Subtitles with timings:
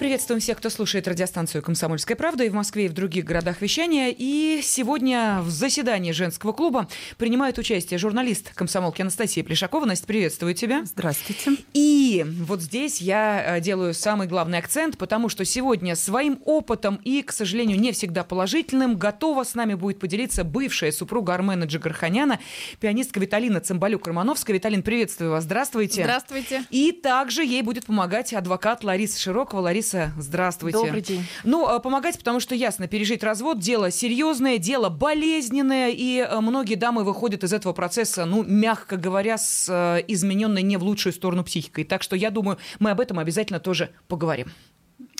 [0.00, 4.14] Приветствуем всех, кто слушает радиостанцию «Комсомольская правда» и в Москве, и в других городах вещания.
[4.16, 6.88] И сегодня в заседании женского клуба
[7.18, 9.84] принимает участие журналист комсомолки Анастасия Плешакова.
[9.84, 10.84] Настя, приветствую тебя.
[10.86, 11.50] Здравствуйте.
[11.74, 17.20] И вот здесь я э, делаю самый главный акцент, потому что сегодня своим опытом и,
[17.20, 22.40] к сожалению, не всегда положительным, готова с нами будет поделиться бывшая супруга Армена Джигарханяна,
[22.80, 24.54] пианистка Виталина Цымбалюк-Романовская.
[24.54, 25.44] Виталин, приветствую вас.
[25.44, 26.04] Здравствуйте.
[26.04, 26.64] Здравствуйте.
[26.70, 29.60] И также ей будет помогать адвокат Лариса Широкова.
[29.60, 30.78] Лариса Лариса, здравствуйте.
[30.78, 31.24] Добрый день.
[31.44, 36.74] Ну, а, помогать, потому что ясно, пережить развод– дело серьезное, дело болезненное, и а, многие
[36.74, 41.44] дамы выходят из этого процесса, ну, мягко говоря, с а, измененной не в лучшую сторону
[41.44, 41.84] психикой.
[41.84, 44.48] Так что я думаю, мы об этом обязательно тоже поговорим.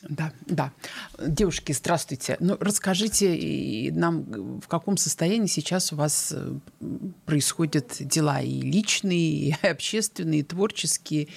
[0.08, 0.72] Да, да.
[1.18, 2.36] Девушки, здравствуйте.
[2.40, 6.54] Ну, расскажите нам, в каком состоянии сейчас у вас э,
[7.26, 11.28] происходят дела и личные, и общественные, и творческие,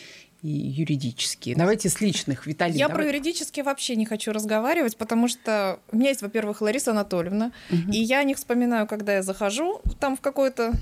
[0.44, 1.56] и юридические.
[1.56, 2.78] Давайте с личных, Виталий.
[2.78, 3.04] Я давай.
[3.04, 7.92] про юридические вообще не хочу разговаривать, потому что у меня есть, во-первых, Лариса Анатольевна, угу.
[7.92, 10.74] и я не вспоминаю, когда я захожу там в какое-то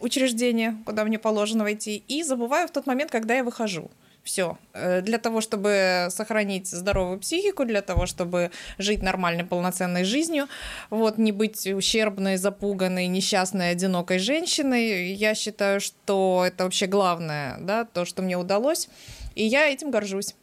[0.00, 3.90] учреждение, куда мне положено войти, и забываю в тот момент, когда я выхожу.
[4.28, 4.58] Все.
[4.74, 10.48] Э, для того, чтобы сохранить здоровую психику, для того, чтобы жить нормальной, полноценной жизнью,
[10.90, 17.86] вот, не быть ущербной, запуганной, несчастной, одинокой женщиной, я считаю, что это вообще главное, да,
[17.86, 18.90] то, что мне удалось,
[19.34, 20.34] и я этим горжусь.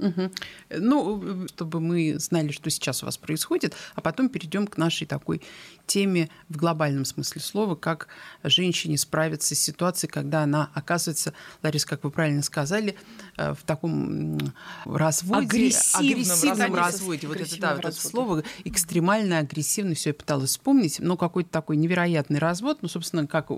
[0.00, 0.30] Угу.
[0.78, 5.42] Ну, чтобы мы знали, что сейчас у вас происходит, а потом перейдем к нашей такой
[5.86, 8.08] теме в глобальном смысле слова, как
[8.42, 12.96] женщине справиться с ситуацией, когда она оказывается, Лариса, как вы правильно сказали,
[13.36, 14.38] э, в таком
[14.84, 17.26] разводе, агрессивном, агрессивном разводе.
[17.26, 21.76] Вот это, да, вот это слово экстремально агрессивный, все я пыталась вспомнить, но какой-то такой
[21.76, 23.50] невероятный развод, ну, собственно, как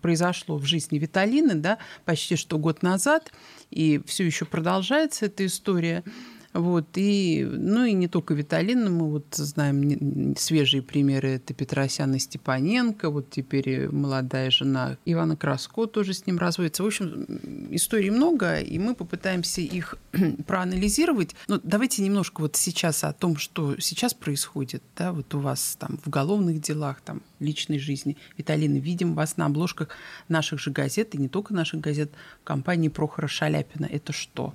[0.00, 3.32] произошло в жизни Виталины, да, почти что год назад,
[3.72, 6.04] и все еще продолжается эта история.
[6.52, 12.18] Вот, и, ну и не только Виталина, мы вот знаем свежие примеры, это Петросян и
[12.18, 16.82] Степаненко, вот теперь молодая жена Ивана Краско тоже с ним разводится.
[16.82, 17.26] В общем,
[17.70, 19.96] историй много, и мы попытаемся их
[20.46, 21.34] проанализировать.
[21.48, 25.98] Но давайте немножко вот сейчас о том, что сейчас происходит, да, вот у вас там
[26.04, 28.18] в уголовных делах, там, личной жизни.
[28.36, 29.88] Виталина, видим вас на обложках
[30.28, 32.10] наших же газет, и не только наших газет,
[32.44, 33.86] компании Прохора Шаляпина.
[33.86, 34.52] Это что?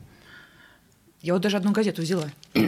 [1.21, 2.29] Я вот даже одну газету взяла.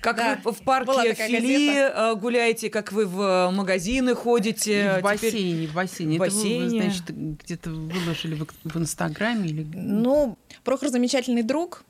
[0.00, 1.94] Как да, вы в парке Фили газета.
[1.96, 4.96] Э, гуляете, как вы в э, магазины ходите.
[4.96, 6.16] И в бассейне, в бассейне.
[6.16, 6.66] В бассейне.
[6.66, 9.48] Это вы, значит, где-то выложили в, в Инстаграме?
[9.48, 9.66] Или...
[9.74, 11.82] Ну, Прохор замечательный друг,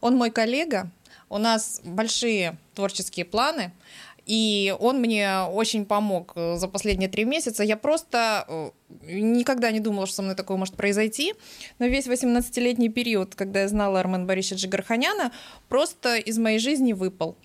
[0.00, 0.90] он мой коллега,
[1.28, 3.72] у нас большие творческие планы.
[4.28, 7.64] И он мне очень помог э, за последние три месяца.
[7.64, 8.70] Я просто э,
[9.10, 11.32] никогда не думала, что со мной такое может произойти.
[11.78, 15.32] Но весь 18-летний период, когда я знала Армен Борисовича Джигарханяна,
[15.70, 17.38] просто из моей жизни выпал.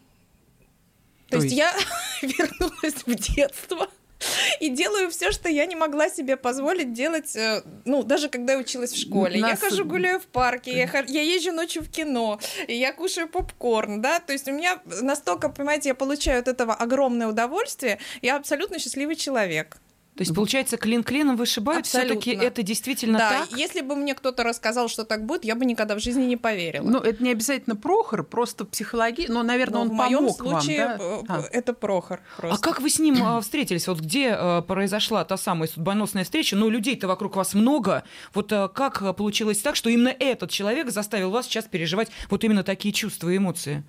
[1.29, 1.73] То, есть, есть я
[2.21, 3.87] вернулась в детство
[4.59, 8.59] и делаю все, что я не могла себе позволить делать, э, ну, даже когда я
[8.59, 9.39] училась в школе.
[9.39, 9.51] Нас...
[9.51, 14.19] Я хожу, гуляю в парке, я, я езжу ночью в кино, я кушаю попкорн, да,
[14.19, 19.15] то есть у меня настолько, понимаете, я получаю от этого огромное удовольствие, я абсолютно счастливый
[19.15, 19.77] человек.
[20.15, 23.57] То есть, получается, клин клином вышибают, все-таки это действительно да, так?
[23.57, 26.87] если бы мне кто-то рассказал, что так будет, я бы никогда в жизни не поверила.
[26.87, 31.25] Ну, это не обязательно Прохор, просто психология, но, наверное, но он в моем случае вам,
[31.25, 31.43] да?
[31.51, 32.21] это Прохор.
[32.37, 32.55] Просто.
[32.55, 33.87] А как вы с ним а, встретились?
[33.87, 36.55] Вот где а, произошла та самая судьбоносная встреча?
[36.55, 38.03] Ну, людей-то вокруг вас много.
[38.35, 42.63] Вот а, как получилось так, что именно этот человек заставил вас сейчас переживать вот именно
[42.63, 43.83] такие чувства и эмоции?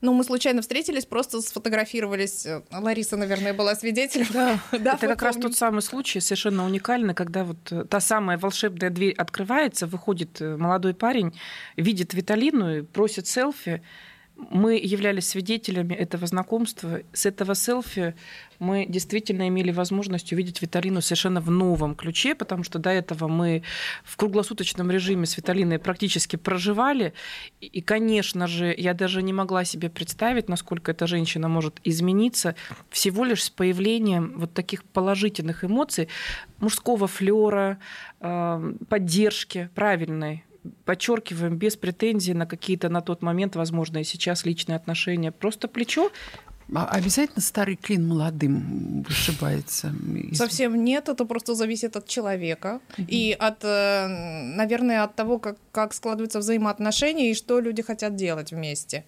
[0.00, 2.46] Ну, мы случайно встретились, просто сфотографировались.
[2.70, 4.26] Лариса, наверное, была свидетелем.
[4.32, 8.38] Да, да это как раз тот самый случай, совершенно уникальный, когда вот э, та самая
[8.38, 11.38] волшебная дверь открывается, выходит э, молодой парень,
[11.76, 13.82] видит Виталину и просит селфи
[14.50, 17.00] мы являлись свидетелями этого знакомства.
[17.12, 18.14] С этого селфи
[18.58, 23.62] мы действительно имели возможность увидеть Виталину совершенно в новом ключе, потому что до этого мы
[24.04, 27.12] в круглосуточном режиме с Виталиной практически проживали.
[27.60, 32.54] И, конечно же, я даже не могла себе представить, насколько эта женщина может измениться
[32.90, 36.08] всего лишь с появлением вот таких положительных эмоций,
[36.58, 37.78] мужского флера,
[38.20, 40.44] э, поддержки правильной
[40.84, 45.32] подчеркиваем, без претензий на какие-то на тот момент, возможно, и сейчас личные отношения.
[45.32, 46.10] Просто плечо
[46.74, 49.92] а обязательно старый клин молодым вышибается?
[50.32, 53.06] Совсем нет, это просто зависит от человека угу.
[53.08, 54.06] и от, э,
[54.56, 59.04] наверное, от того, как, как складываются взаимоотношения и что люди хотят делать вместе.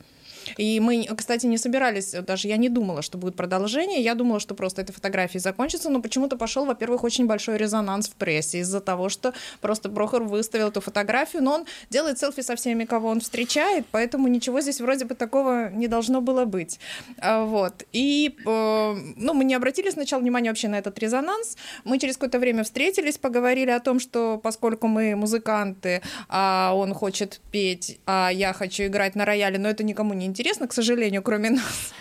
[0.56, 4.54] И мы, кстати, не собирались, даже я не думала, что будет продолжение, я думала, что
[4.54, 9.08] просто эта фотография закончится, но почему-то пошел, во-первых, очень большой резонанс в прессе из-за того,
[9.08, 13.86] что просто Прохор выставил эту фотографию, но он делает селфи со всеми, кого он встречает,
[13.90, 16.78] поэтому ничего здесь вроде бы такого не должно было быть.
[17.18, 17.84] А, вот.
[17.92, 21.56] И э, ну, мы не обратили сначала внимания вообще на этот резонанс.
[21.84, 27.40] Мы через какое-то время встретились, поговорили о том, что поскольку мы музыканты, а он хочет
[27.50, 31.50] петь, а я хочу играть на рояле, но это никому не интересно, к сожалению, кроме
[31.50, 31.92] нас.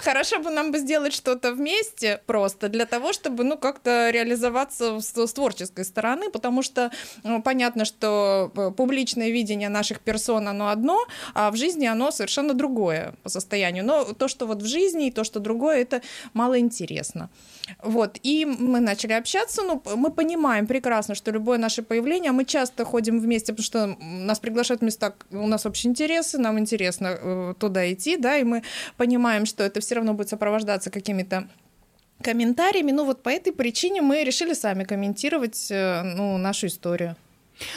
[0.00, 5.16] Хорошо бы нам бы сделать что-то вместе просто для того, чтобы, ну, как-то реализоваться с,
[5.16, 6.90] с творческой стороны, потому что
[7.24, 12.54] ну, понятно, что э, публичное видение наших персон, оно одно, а в жизни оно совершенно
[12.54, 13.84] другое по состоянию.
[13.84, 16.02] Но то, что вот в жизни и то, что другое, это
[16.32, 17.28] мало интересно.
[17.82, 22.84] Вот, и мы начали общаться, ну, мы понимаем прекрасно, что любое наше появление, мы часто
[22.84, 27.54] ходим вместе, потому что нас приглашают в места, у нас общие интересы, нам интересно э,
[27.58, 28.62] туда идти, да, и мы
[28.96, 31.48] понимаем, что это все равно будет сопровождаться какими-то
[32.22, 37.16] комментариями, ну вот по этой причине мы решили сами комментировать э, ну, нашу историю.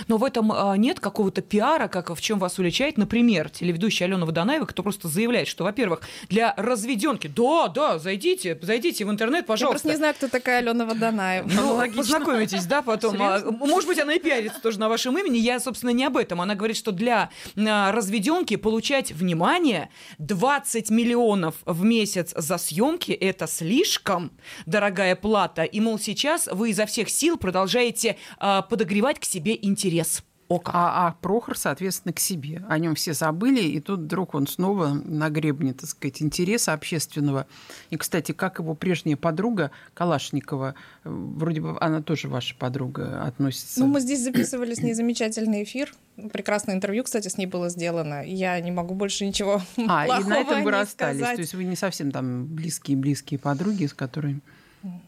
[0.08, 4.26] Но в этом а, нет какого-то пиара, как в чем вас уличает, например, телеведущая Алена
[4.26, 9.66] Водонаева, кто просто заявляет, что, во-первых, для разведенки, да, да, зайдите, зайдите в интернет, пожалуйста.
[9.66, 11.50] Я просто не знаю, кто такая Алена Водонаева.
[11.50, 13.22] Ну, познакомитесь, да, потом.
[13.22, 15.38] А, может быть, она и пиарится тоже на вашем имени.
[15.38, 16.42] Я, собственно, не об этом.
[16.42, 23.48] Она говорит, что для а, разведенки получать внимание 20 миллионов в месяц за съемки это
[23.48, 24.32] слишком
[24.66, 25.64] дорогая плата.
[25.64, 30.72] И, мол, сейчас вы изо всех сил продолжаете подогревать к себе интерес ока.
[30.74, 32.64] А, а Прохор, соответственно, к себе.
[32.68, 37.46] О нем все забыли, и тут вдруг он снова на гребне, так сказать, интереса общественного.
[37.92, 43.80] И, кстати, как его прежняя подруга Калашникова, вроде бы она тоже ваша подруга относится.
[43.80, 45.94] Ну, мы здесь записывали с ней замечательный эфир.
[46.34, 48.26] Прекрасное интервью, кстати, с ней было сделано.
[48.26, 51.20] Я не могу больше ничего А, и на этом вы расстались.
[51.20, 51.36] Сказать.
[51.36, 54.42] То есть вы не совсем там близкие-близкие подруги, с которыми...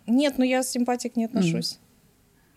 [0.06, 1.74] Нет, ну я с симпатией к ней отношусь.
[1.74, 1.91] Mm.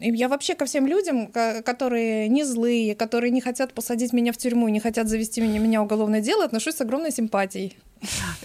[0.06, 4.69] Я вообще ко всем людям, которые не злые, которые не хотят посадить меня в тюрьму,
[4.69, 7.79] не хотят завести меня, меня уголовное дело, отношусь с огромной симпатией.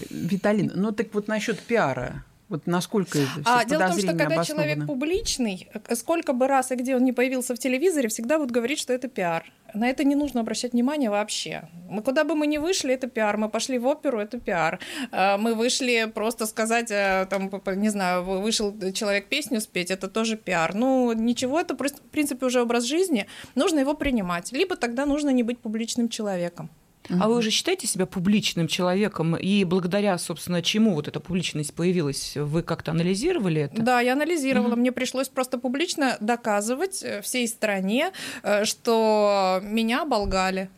[0.10, 2.24] Виталина, ну так вот насчет пиара.
[2.48, 6.76] Вот насколько это а, Дело в том, что когда человек публичный, сколько бы раз и
[6.76, 9.46] где он не появился в телевизоре, всегда будут говорить, что это пиар.
[9.74, 11.70] На это не нужно обращать внимание вообще.
[11.90, 13.38] Мы куда бы мы ни вышли, это пиар.
[13.38, 14.80] Мы пошли в оперу, это пиар.
[15.12, 20.38] А, мы вышли просто сказать, э, там, не знаю, вышел человек песню спеть, это тоже
[20.38, 20.76] пиар.
[20.76, 23.26] Ну, ничего, это, в принципе, уже образ жизни.
[23.56, 24.52] Нужно его принимать.
[24.52, 26.70] Либо тогда нужно не быть публичным человеком.
[27.10, 29.36] А вы уже считаете себя публичным человеком?
[29.36, 32.36] И благодаря, собственно, чему вот эта публичность появилась?
[32.36, 33.82] Вы как-то анализировали это?
[33.82, 34.76] Да, я анализировала.
[34.76, 38.12] Мне пришлось просто публично доказывать э, всей стране,
[38.44, 40.70] э, что меня оболгали.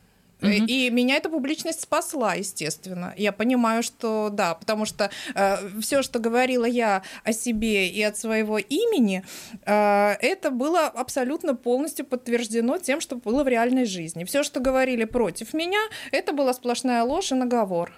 [0.42, 0.66] Угу.
[0.68, 3.14] И меня эта публичность спасла, естественно.
[3.18, 8.18] Я понимаю, что да, потому что э, все, что говорила я о себе и от
[8.18, 9.24] своего имени,
[9.66, 14.24] э, это было абсолютно полностью подтверждено тем, что было в реальной жизни.
[14.24, 17.92] Все, что говорили против меня, это была сплошная ложь и наговор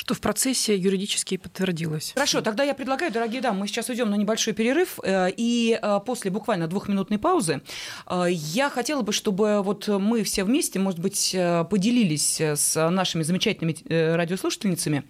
[0.00, 2.12] что в процессе юридически подтвердилось.
[2.14, 6.00] Хорошо, тогда я предлагаю, дорогие дамы, мы сейчас уйдем на небольшой перерыв, э, и э,
[6.06, 7.60] после буквально двухминутной паузы
[8.06, 11.36] э, я хотела бы, чтобы вот мы все вместе, может быть,
[11.68, 13.76] поделились с нашими замечательными
[14.14, 15.04] радиослушательницами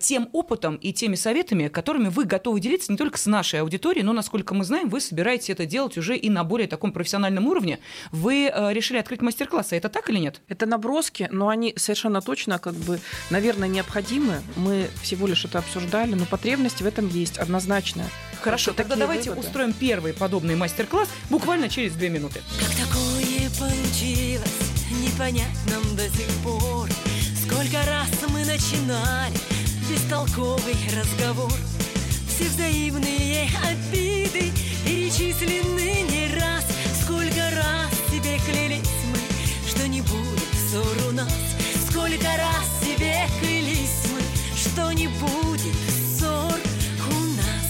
[0.00, 4.12] тем опытом и теми советами, которыми вы готовы делиться не только с нашей аудиторией, но,
[4.12, 7.78] насколько мы знаем, вы собираетесь это делать уже и на более таком профессиональном уровне.
[8.10, 9.76] Вы решили открыть мастер-классы.
[9.76, 10.40] Это так или нет?
[10.48, 12.98] Это наброски, но они совершенно точно, как бы,
[13.30, 18.08] наверное, необходимы проблемы, мы всего лишь это обсуждали, но потребность в этом есть однозначно.
[18.42, 19.46] Хорошо, вот тогда давайте выводы.
[19.46, 22.42] устроим первый подобный мастер-класс буквально через две минуты.
[22.58, 24.50] Как такое получилось,
[25.02, 26.88] непонятно до сих пор.
[27.42, 29.34] Сколько раз мы начинали
[29.88, 31.52] бестолковый разговор.
[32.28, 34.50] Все взаимные обиды
[34.84, 36.64] перечислены не раз.
[37.02, 41.32] Сколько раз тебе клялись мы, что не будет ссор у нас.
[41.88, 43.53] Сколько раз тебе клялись
[45.20, 45.76] будет
[46.18, 46.58] ссор
[47.10, 47.68] у нас.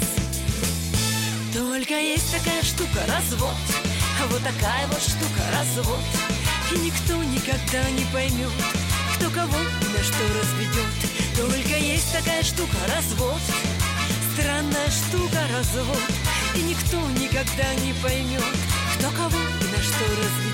[1.53, 3.57] Только есть такая штука развод,
[4.23, 6.01] а вот такая вот штука развод.
[6.73, 8.53] И никто никогда не поймет,
[9.15, 10.95] кто кого на что разведет.
[11.37, 13.41] Только есть такая штука развод,
[14.35, 16.03] странная штука развод.
[16.55, 18.45] И никто никогда не поймет,
[18.97, 20.54] кто кого и на что разведет.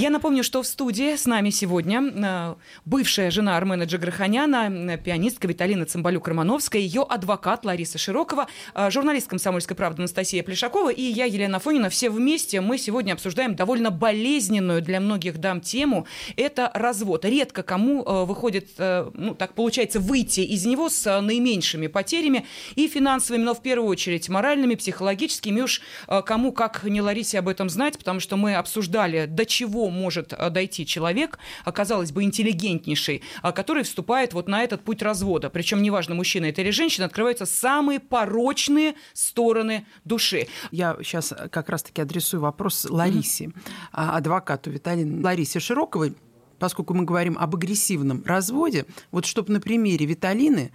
[0.00, 2.54] Я напомню, что в студии с нами сегодня э,
[2.86, 9.76] бывшая жена Армена Джигарханяна, э, пианистка Виталина Цымбалюк-Романовская, ее адвокат Лариса Широкова, э, журналист «Комсомольской
[9.76, 11.90] правды» Анастасия Плешакова и я, Елена Фонина.
[11.90, 16.06] Все вместе мы сегодня обсуждаем довольно болезненную для многих дам тему.
[16.34, 17.26] Это развод.
[17.26, 23.52] Редко кому выходит, ну, так получается, выйти из него с наименьшими потерями и финансовыми, но
[23.52, 25.60] в первую очередь моральными, психологическими.
[25.60, 25.82] уж
[26.24, 30.50] кому, как не Ларисе, об этом знать, потому что мы обсуждали, до чего может э,
[30.50, 35.50] дойти человек, оказалось бы, интеллигентнейший, а, который вступает вот на этот путь развода.
[35.50, 40.48] Причем, неважно, мужчина это или женщина, открываются самые порочные стороны души.
[40.70, 43.52] Я сейчас как раз-таки адресую вопрос Ларисе, mm-hmm.
[43.92, 46.14] адвокату Виталине Ларисе Широковой,
[46.60, 50.72] поскольку мы говорим об агрессивном разводе, вот чтобы на примере Виталины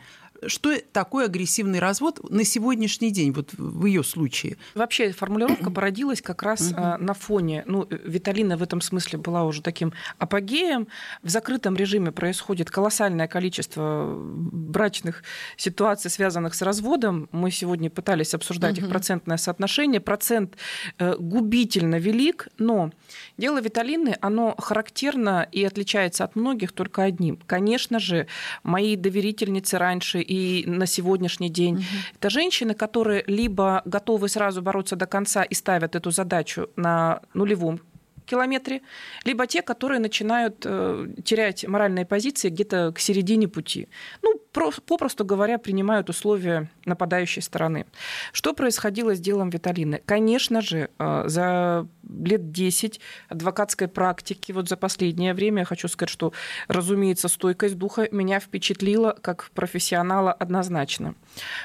[0.47, 4.57] что такое агрессивный развод на сегодняшний день, вот в ее случае?
[4.73, 9.61] Вообще формулировка породилась как раз а, на фоне, ну, Виталина в этом смысле была уже
[9.61, 10.87] таким апогеем.
[11.23, 15.23] В закрытом режиме происходит колоссальное количество брачных
[15.57, 17.29] ситуаций, связанных с разводом.
[17.31, 20.01] Мы сегодня пытались обсуждать их процентное соотношение.
[20.01, 20.55] Процент
[20.97, 22.91] э, губительно велик, но
[23.37, 27.39] дело Виталины, оно характерно и отличается от многих только одним.
[27.47, 28.27] Конечно же,
[28.63, 30.34] мои доверительницы раньше и
[30.65, 31.75] на сегодняшний день.
[31.75, 31.83] Угу.
[32.19, 37.79] Это женщины, которые либо готовы сразу бороться до конца и ставят эту задачу на нулевом
[38.25, 38.81] километре,
[39.23, 43.87] либо те, которые начинают э, терять моральные позиции где-то к середине пути.
[44.21, 47.85] Ну, про, попросту говоря, принимают условия нападающей стороны.
[48.31, 50.01] Что происходило с делом Виталины?
[50.05, 56.09] Конечно же, э, за лет 10 адвокатской практики, вот за последнее время, я хочу сказать,
[56.09, 56.33] что,
[56.67, 61.15] разумеется, стойкость духа меня впечатлила как профессионала однозначно.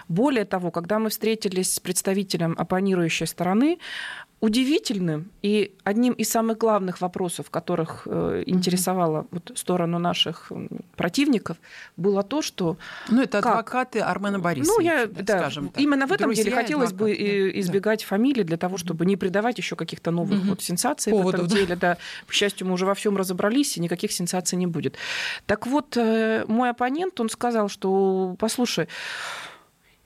[0.08, 3.78] Более того, когда мы встретились с представителем оппонирующей стороны,
[4.40, 10.50] удивительным и одним из самых главных вопросов, которых э, интересовало вот сторону наших
[10.96, 11.58] противников,
[11.98, 12.78] было то, что...
[13.10, 13.52] Ну, это как...
[13.52, 15.82] адвокаты Армена Борисовича, ну, я, да, скажем так.
[15.82, 17.60] Именно в этом Друзья деле хотелось адвокаты, бы да.
[17.60, 18.06] избегать да.
[18.06, 20.48] фамилии для того, чтобы не придавать еще каких-то новых угу.
[20.50, 21.76] вот сенсаций Поводов, в этом деле.
[21.76, 21.98] Да.
[22.26, 24.96] К счастью, мы уже во всем разобрались, и никаких сенсаций не будет.
[25.44, 28.88] Так вот, э, мой оппонент, он сказал, что, послушай,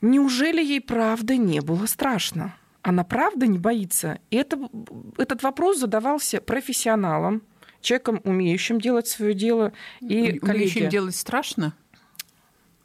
[0.00, 2.56] неужели ей правда не было страшно?
[2.84, 4.18] Она правда не боится?
[4.30, 4.58] И это,
[5.16, 7.42] этот вопрос задавался профессионалом,
[7.80, 9.72] человеком, умеющим делать свое дело.
[10.00, 11.74] И умеющим делать страшно?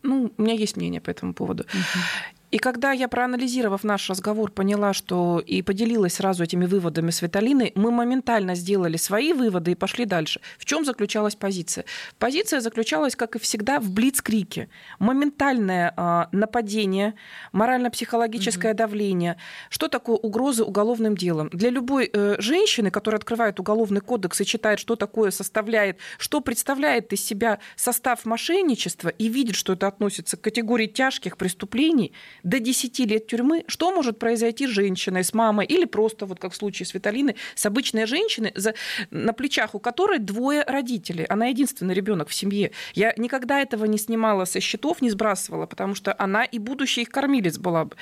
[0.02, 1.64] Ну, у меня есть мнение по этому поводу.
[1.64, 2.39] Угу.
[2.52, 7.72] И когда я, проанализировав наш разговор, поняла, что и поделилась сразу этими выводами с Виталиной,
[7.76, 10.42] мы моментально сделали свои выводы и пошли дальше.
[10.58, 11.86] В чем заключалась позиция?
[12.18, 14.70] Позиция заключалась, как и всегда, в блицкрике.
[14.98, 17.14] Моментальное э, нападение,
[17.52, 18.78] морально-психологическое угу.
[18.78, 19.38] давление.
[19.70, 21.50] Что такое угрозы уголовным делом?
[21.50, 27.14] Для любой э, женщины, которая открывает уголовный кодекс и читает, что такое составляет, что представляет
[27.14, 32.14] из себя состав мошенничества и видит, что это относится к категории тяжких преступлений,
[32.44, 36.54] до 10 лет тюрьмы, что может произойти с женщиной, с мамой или просто, вот как
[36.54, 38.74] в случае с Виталиной, с обычной женщиной, за,
[39.12, 41.26] на плечах у которой двое родителей.
[41.26, 42.72] Она единственный ребенок в семье.
[42.94, 47.10] Я никогда этого не снимала со счетов, не сбрасывала, потому что она и будущий их
[47.10, 47.96] кормилец была бы.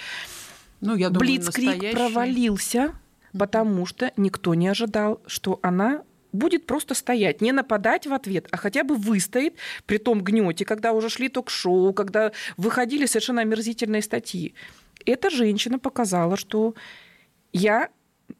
[0.82, 1.96] Ну, я думаю, Блицкрик настоящий...
[1.96, 2.94] провалился,
[3.38, 8.58] потому что никто не ожидал, что она будет просто стоять, не нападать в ответ, а
[8.58, 9.56] хотя бы выстоит
[9.86, 14.54] при том гнете, когда уже шли ток-шоу, когда выходили совершенно омерзительные статьи.
[15.06, 16.76] Эта женщина показала, что
[17.54, 17.90] я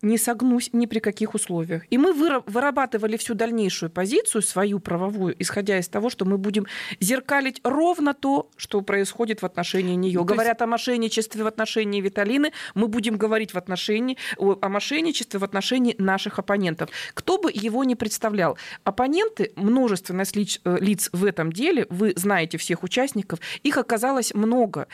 [0.02, 1.84] не согнусь ни при каких условиях.
[1.90, 6.66] И мы вырабатывали всю дальнейшую позицию, свою правовую, исходя из того, что мы будем
[7.00, 10.20] зеркалить ровно то, что происходит в отношении нее.
[10.20, 10.62] Ну, Говорят есть...
[10.62, 16.40] о мошенничестве в отношении Виталины, мы будем говорить в отношении, о мошенничестве в отношении наших
[16.40, 16.90] оппонентов.
[17.14, 18.58] Кто бы его ни представлял.
[18.84, 24.88] Оппоненты, множественность лиц, э, лиц в этом деле, вы знаете всех участников, их оказалось много.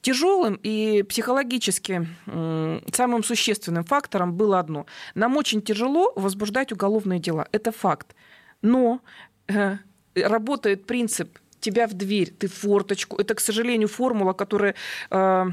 [0.00, 4.86] Тяжелым и психологически самым существенным фактором было одно.
[5.14, 7.48] Нам очень тяжело возбуждать уголовные дела.
[7.52, 8.14] Это факт.
[8.62, 9.00] Но
[9.48, 9.76] э,
[10.14, 13.16] работает принцип тебя в дверь, ты в форточку.
[13.16, 14.74] Это, к сожалению, формула, которая
[15.10, 15.46] э,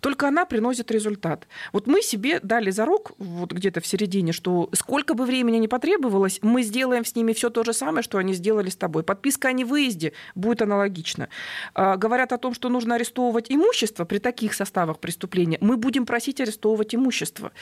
[0.00, 1.46] только она приносит результат.
[1.72, 6.38] Вот мы себе дали зарок вот где-то в середине, что сколько бы времени не потребовалось,
[6.42, 9.02] мы сделаем с ними все то же самое, что они сделали с тобой.
[9.02, 11.28] Подписка о невыезде будет аналогична.
[11.74, 15.58] А, говорят о том, что нужно арестовывать имущество при таких составах преступления.
[15.60, 17.52] Мы будем просить арестовывать имущество.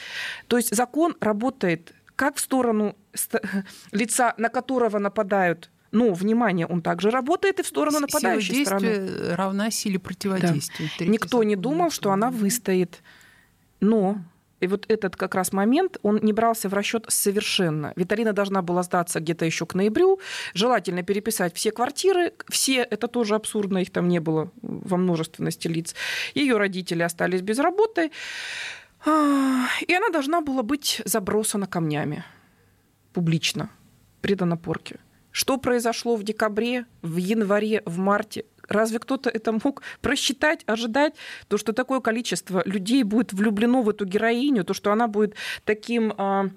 [0.47, 2.95] То есть закон работает как в сторону
[3.91, 9.35] лица, на которого нападают но, внимание, он также работает и в сторону нападающей Сила стороны.
[9.35, 10.89] равна силе противодействия.
[10.99, 11.05] Да.
[11.05, 13.01] Никто не думал, что она выстоит.
[13.79, 14.19] Но
[14.59, 17.93] и вот этот как раз момент, он не брался в расчет совершенно.
[17.95, 20.19] Виталина должна была сдаться где-то еще к ноябрю,
[20.53, 25.93] желательно переписать все квартиры, все, это тоже абсурдно, их там не было во множественности лиц.
[26.33, 28.11] Ее родители остались без работы,
[29.05, 32.25] а, и она должна была быть забросана камнями
[33.13, 33.69] публично,
[34.21, 34.99] предана порке.
[35.37, 38.45] Что произошло в декабре, в январе, в марте?
[38.67, 41.13] Разве кто-то это мог просчитать, ожидать?
[41.47, 46.11] То, что такое количество людей будет влюблено в эту героиню, то, что она будет таким
[46.11, 46.49] э,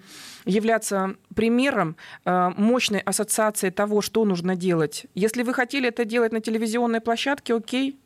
[0.47, 5.05] являться примером э, мощной ассоциации того, что нужно делать.
[5.15, 8.01] Если вы хотели это делать на телевизионной площадке, окей.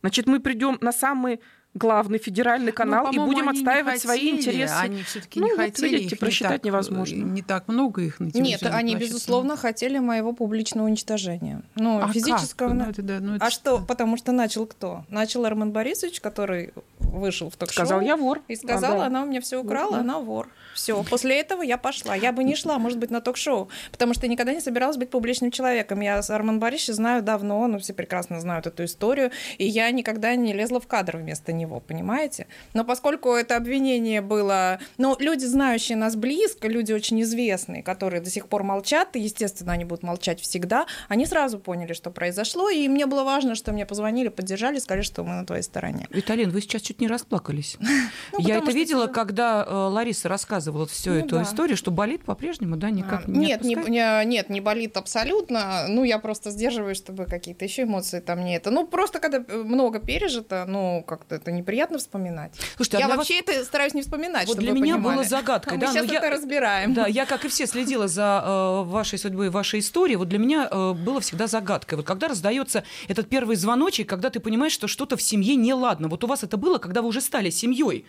[0.00, 1.40] Значит, мы придем на самый
[1.74, 4.74] главный федеральный канал ну, и будем отстаивать свои интересы.
[4.74, 5.96] Они все-таки ну, не вот, хотели.
[5.96, 7.22] Видите, их просчитать не так, невозможно.
[7.22, 8.96] Не так много их на Нет, они, площадке.
[8.96, 11.62] безусловно, хотели моего публичного уничтожения.
[11.76, 12.72] Ну, а физического.
[12.72, 13.46] Ну, это, да, ну, это...
[13.46, 13.78] А что?
[13.78, 15.04] Потому что начал кто?
[15.08, 17.84] Начал Армен Борисович, который вышел в ток-шоу.
[17.84, 18.40] Сказал, я вор.
[18.48, 19.06] И сказал, а, да.
[19.06, 20.00] она у меня все украла, да.
[20.00, 20.48] она вор.
[20.74, 21.02] Все.
[21.04, 22.14] После этого я пошла.
[22.14, 25.50] Я бы не шла, может быть, на ток-шоу, потому что никогда не собиралась быть публичным
[25.50, 26.00] человеком.
[26.00, 30.34] Я с Арман Борисовича знаю давно, ну, все прекрасно знают эту историю, и я никогда
[30.34, 32.46] не лезла в кадр вместо него, понимаете?
[32.74, 34.78] Но поскольку это обвинение было...
[34.98, 39.72] Ну, люди, знающие нас близко, люди очень известные, которые до сих пор молчат, и, естественно,
[39.72, 43.86] они будут молчать всегда, они сразу поняли, что произошло, и мне было важно, что мне
[43.86, 46.06] позвонили, поддержали, сказали, что мы на твоей стороне.
[46.10, 47.76] Виталин, вы сейчас чуть не расплакались.
[48.32, 51.42] Ну, я это видела, когда э, Лариса рассказывала рассказывала всю ну, эту да.
[51.42, 55.86] историю, что болит по-прежнему, да, никак а, не Нет, не, не, нет, не болит абсолютно.
[55.88, 58.70] Ну, я просто сдерживаюсь, чтобы какие-то еще эмоции там не это.
[58.70, 62.52] Ну, просто когда много пережито, ну, как-то это неприятно вспоминать.
[62.76, 63.56] Слушайте, а я вообще вас...
[63.56, 65.16] это стараюсь не вспоминать, вот для меня понимали.
[65.16, 65.78] было загадкой.
[65.78, 66.18] да, Мы сейчас я...
[66.18, 66.94] это разбираем.
[66.94, 70.16] Да, я, как и все, следила за э, вашей судьбой и вашей историей.
[70.16, 71.96] Вот для меня э, было всегда загадкой.
[71.96, 76.08] Вот когда раздается этот первый звоночек, когда ты понимаешь, что что-то в семье неладно.
[76.08, 78.04] Вот у вас это было, когда вы уже стали семьей.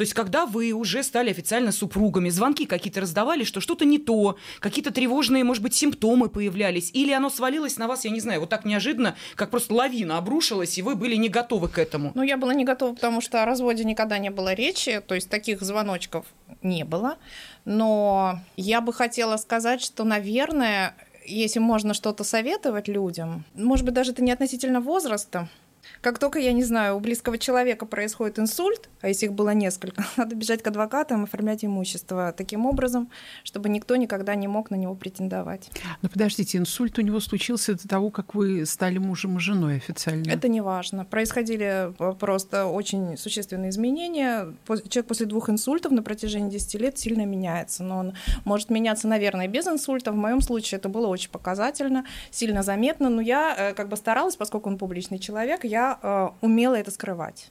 [0.00, 4.38] То есть, когда вы уже стали официально супругами, звонки какие-то раздавали, что что-то не то,
[4.58, 8.48] какие-то тревожные, может быть, симптомы появлялись, или оно свалилось на вас, я не знаю, вот
[8.48, 12.12] так неожиданно, как просто лавина обрушилась, и вы были не готовы к этому?
[12.14, 15.28] Ну, я была не готова, потому что о разводе никогда не было речи, то есть
[15.28, 16.24] таких звоночков
[16.62, 17.18] не было.
[17.66, 20.94] Но я бы хотела сказать, что, наверное,
[21.26, 25.50] если можно что-то советовать людям, может быть, даже это не относительно возраста,
[26.00, 30.04] как только, я не знаю, у близкого человека происходит инсульт, а если их было несколько,
[30.16, 33.10] надо бежать к адвокатам оформлять имущество таким образом,
[33.44, 35.70] чтобы никто никогда не мог на него претендовать.
[36.00, 40.30] Но подождите, инсульт у него случился до того, как вы стали мужем и женой официально?
[40.30, 41.04] Это не важно.
[41.04, 44.54] Происходили э, просто очень существенные изменения.
[44.88, 49.48] Человек после двух инсультов на протяжении 10 лет сильно меняется, но он может меняться, наверное,
[49.48, 50.12] без инсульта.
[50.12, 54.36] В моем случае это было очень показательно, сильно заметно, но я э, как бы старалась,
[54.36, 57.50] поскольку он публичный человек, я э, умела это скрывать.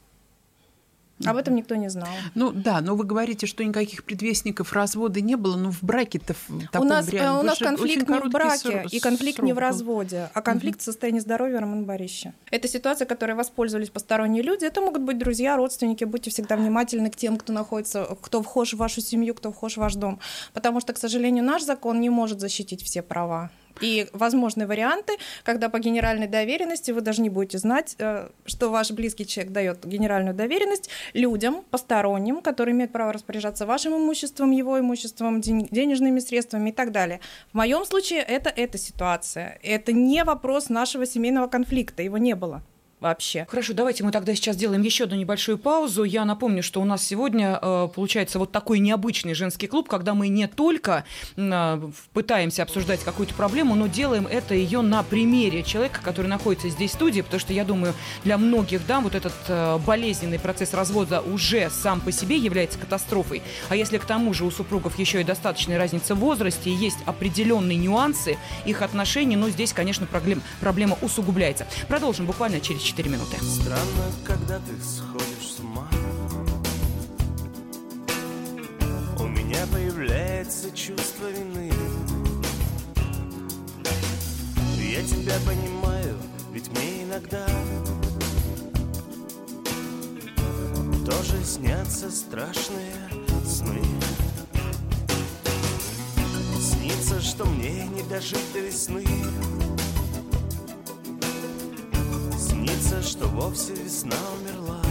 [1.26, 2.08] Об этом никто не знал.
[2.34, 6.36] Ну да, но вы говорите, что никаких предвестников развода не было, но в браке-то
[6.78, 10.30] у нас, э, у нас конфликт не в браке срок, и конфликт не в разводе,
[10.34, 10.82] а конфликт угу.
[10.82, 12.34] в состоянии здоровья Романа Борисовича.
[12.52, 14.64] Это ситуация, которой воспользовались посторонние люди.
[14.64, 16.06] Это могут быть друзья, родственники.
[16.06, 19.78] Будьте всегда внимательны к тем, кто находится, кто вхож в вашу семью, кто вхож в
[19.78, 20.20] ваш дом.
[20.54, 23.52] Потому что, к сожалению, наш закон не может защитить все права.
[23.82, 25.14] И возможны варианты,
[25.44, 29.86] когда по генеральной доверенности вы даже не будете знать, э, что ваш близкий человек дает
[29.86, 36.74] генеральную доверенность людям, посторонним, которые имеют право распоряжаться вашим имуществом, его имуществом, денежными средствами и
[36.74, 37.20] так далее.
[37.52, 39.60] В моем случае это эта ситуация.
[39.64, 42.64] Это не вопрос нашего семейного конфликта, его не было.
[43.00, 43.46] Вообще.
[43.50, 46.04] Хорошо, давайте мы тогда сейчас сделаем еще одну небольшую паузу.
[46.04, 50.28] Я напомню, что у нас сегодня э, получается вот такой необычный женский клуб, когда мы
[50.28, 56.28] не только э, пытаемся обсуждать какую-то проблему, но делаем это ее на примере человека, который
[56.28, 60.40] находится здесь в студии, потому что я думаю, для многих дам вот этот э, болезненный
[60.40, 63.42] процесс развода уже сам по себе является катастрофой.
[63.70, 67.78] А если к тому же у супругов еще и достаточная разница в возрасте есть определенные
[67.78, 71.68] нюансы их отношений, но здесь, конечно, проблем, проблема усугубляется.
[71.88, 73.38] Продолжим буквально через 4 минуты.
[73.38, 75.88] Странно, когда ты сходишь с ума.
[79.20, 81.72] У меня появляется чувство вины.
[84.82, 86.18] Я тебя понимаю,
[86.52, 87.46] ведь мне иногда
[91.06, 92.96] Тоже снятся страшные
[93.46, 93.84] сны.
[96.60, 99.06] Снится, что мне не дожить до весны
[102.40, 104.82] Снится, что вовсе весна умерла.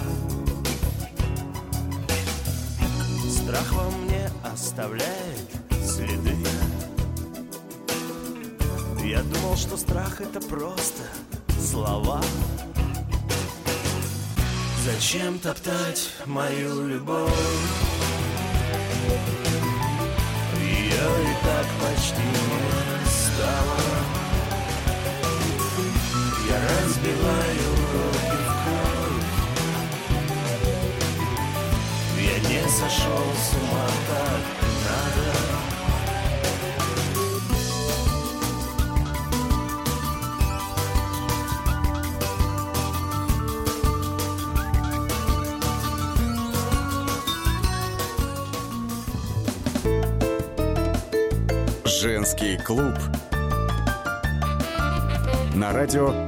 [3.31, 5.49] Страх во мне оставляет
[5.83, 6.37] следы.
[9.03, 11.03] Я думал, что страх это просто
[11.59, 12.21] слова.
[14.85, 17.33] Зачем топтать мою любовь?
[20.61, 22.48] Ее и так почти
[26.99, 29.29] разбиваю руки в кровь
[32.17, 34.43] Я не сошел с ума так
[34.85, 35.27] надо
[51.85, 52.95] Женский клуб.
[55.55, 56.28] На радио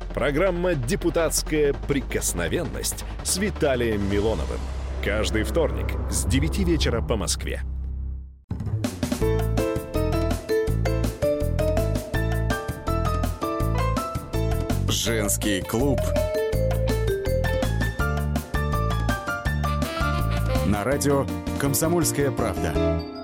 [0.13, 4.59] Программа «Депутатская прикосновенность» с Виталием Милоновым.
[5.03, 7.61] Каждый вторник с 9 вечера по Москве.
[14.89, 15.99] Женский клуб
[20.65, 21.25] на радио
[21.57, 23.20] «Комсомольская правда».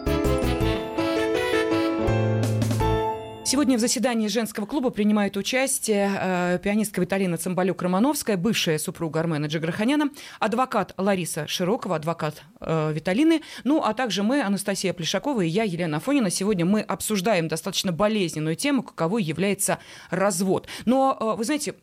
[3.47, 10.09] Сегодня в заседании женского клуба принимает участие э, пианистка Виталина Цымбалюк-Романовская, бывшая супруга Армена Джигарханяна,
[10.41, 15.95] адвокат Лариса Широкова, адвокат э, Виталины, ну а также мы, Анастасия Плешакова и я, Елена
[15.95, 16.29] Афонина.
[16.29, 19.79] Сегодня мы обсуждаем достаточно болезненную тему, каковой является
[20.09, 20.67] развод.
[20.83, 21.75] Но, э, вы знаете,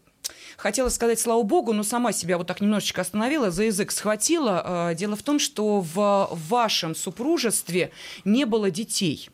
[0.56, 4.90] Хотела сказать слава богу, но сама себя вот так немножечко остановила, за язык схватила.
[4.90, 7.90] Э, дело в том, что в вашем супружестве
[8.24, 9.30] не было детей.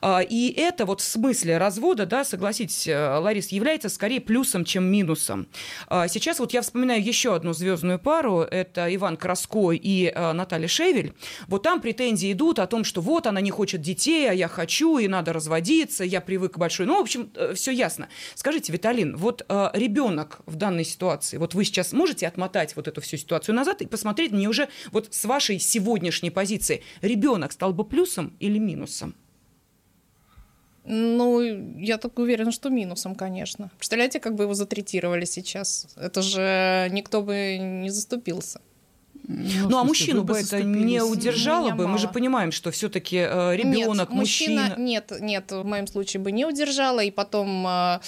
[0.00, 4.84] А, и это вот в смысле развода, да, согласитесь, э, Ларис, является скорее плюсом, чем
[4.84, 5.46] минусом.
[5.88, 10.68] А, сейчас вот я вспоминаю еще одну звездную пару, это Иван Краско и э, Наталья
[10.68, 11.14] Шевель.
[11.48, 14.98] Вот там претензии идут о том, что вот она не хочет детей, а я хочу,
[14.98, 16.86] и надо разводиться, я привык к большой.
[16.86, 18.08] Ну, в общем, э, все ясно.
[18.34, 19.42] Скажите, Виталин, вот
[19.74, 23.86] ребенок в данной ситуации, вот вы сейчас можете отмотать вот эту всю ситуацию назад и
[23.86, 29.14] посмотреть мне уже вот с вашей сегодняшней позиции, ребенок стал бы плюсом или минусом?
[30.84, 31.40] Ну,
[31.78, 33.70] я так уверена, что минусом, конечно.
[33.76, 35.88] Представляете, как бы его затретировали сейчас?
[35.96, 38.60] Это же никто бы не заступился.
[39.28, 41.84] Ну, ну а мужчину бы это не удержало бы?
[41.84, 41.92] Мало.
[41.92, 44.62] Мы же понимаем, что все-таки э, ребенок, нет, мужчина...
[44.62, 44.74] мужчина...
[44.78, 47.00] Нет, нет, в моем случае бы не удержала.
[47.00, 48.00] И потом э,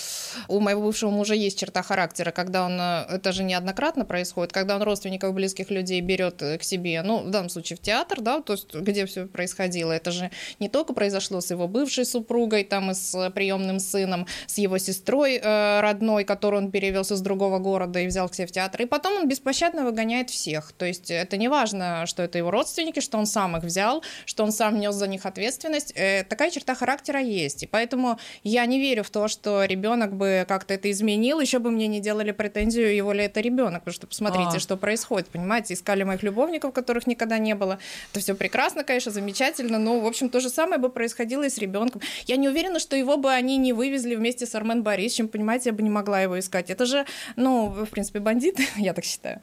[0.48, 4.76] у моего бывшего мужа есть черта характера, когда он, э, это же неоднократно происходит, когда
[4.76, 8.54] он родственников, близких людей берет к себе, ну, в данном случае в театр, да, то
[8.54, 9.92] есть где все происходило.
[9.92, 14.58] Это же не только произошло с его бывшей супругой, там и с приемным сыном, с
[14.58, 18.52] его сестрой э, родной, которую он перевелся с другого города и взял к себе в
[18.52, 18.82] театр.
[18.82, 20.72] И потом он беспощадно выгоняет всех.
[20.72, 24.02] То есть есть это не важно, что это его родственники, что он сам их взял,
[24.26, 25.92] что он сам нес за них ответственность.
[25.94, 27.62] Э, такая черта характера есть.
[27.62, 31.70] И поэтому я не верю в то, что ребенок бы как-то это изменил, еще бы
[31.70, 34.60] мне не делали претензию, его ли это ребенок, потому что посмотрите, а.
[34.60, 37.78] что происходит, понимаете, искали моих любовников, которых никогда не было.
[38.12, 41.58] Это все прекрасно, конечно, замечательно, но, в общем, то же самое бы происходило и с
[41.58, 42.00] ребенком.
[42.26, 45.72] Я не уверена, что его бы они не вывезли вместе с Армен Борисовичем, понимаете, я
[45.72, 46.70] бы не могла его искать.
[46.70, 47.04] Это же,
[47.36, 49.40] ну, в принципе, бандит, я так считаю.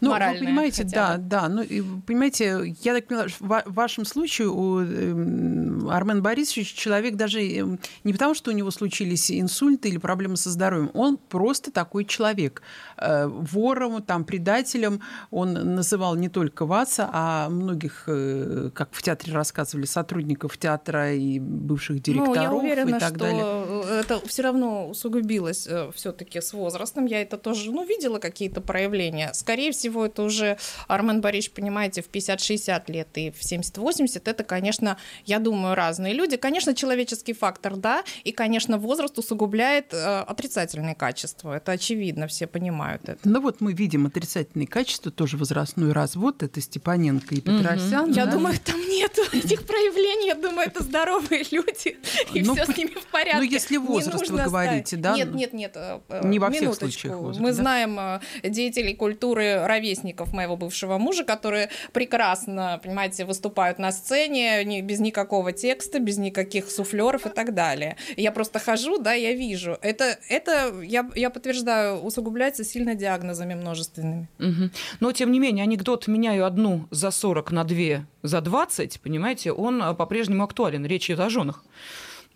[0.00, 1.48] Ну, вы понимаете, да, да.
[1.48, 7.40] Ну, и, понимаете, я так поняла, в вашем случае у э, Армен Борисович человек даже
[7.42, 12.04] э, не потому, что у него случились инсульты или проблемы со здоровьем, он просто такой
[12.04, 12.62] человек.
[12.96, 19.32] Э, вором, там, предателем он называл не только вас, а многих, э, как в театре
[19.32, 24.00] рассказывали, сотрудников театра и бывших директоров ну, я уверена, и так что далее.
[24.00, 27.06] это все равно усугубилось все-таки с возрастом.
[27.06, 29.32] Я это тоже, ну, видела какие-то проявления.
[29.34, 30.58] Скорее всего, это уже
[30.90, 34.22] Армен Борисович, понимаете, в 50-60 лет и в 70-80.
[34.24, 36.36] Это, конечно, я думаю, разные люди.
[36.36, 41.54] Конечно, человеческий фактор, да, и, конечно, возраст усугубляет э, отрицательные качества.
[41.54, 43.20] Это очевидно, все понимают это.
[43.24, 48.04] Ну вот мы видим отрицательные качества, тоже возрастной развод, это Степаненко и Петросян.
[48.04, 48.14] Угу.
[48.14, 48.20] Да?
[48.20, 51.98] Я думаю, там нет этих проявлений, я думаю, это здоровые люди,
[52.34, 53.38] и ну, все с ними в порядке.
[53.38, 55.14] Ну если возраст вы говорите, да?
[55.14, 55.72] Нет, нет, нет.
[55.76, 57.54] Э, Не во всех случаях возраст, Мы да?
[57.54, 65.00] знаем э, деятелей культуры, ровесников моего бывшего мужа, которые прекрасно, понимаете, выступают на сцене без
[65.00, 67.96] никакого текста, без никаких суфлеров и так далее.
[68.16, 69.78] Я просто хожу, да, я вижу.
[69.82, 74.28] Это, это я, я подтверждаю, усугубляется сильно диагнозами множественными.
[74.38, 74.70] Угу.
[75.00, 79.82] Но, тем не менее, анекдот «меняю одну за 40 на две за 20», понимаете, он
[79.82, 80.84] э, по-прежнему актуален.
[80.86, 81.64] Речь идет о женах.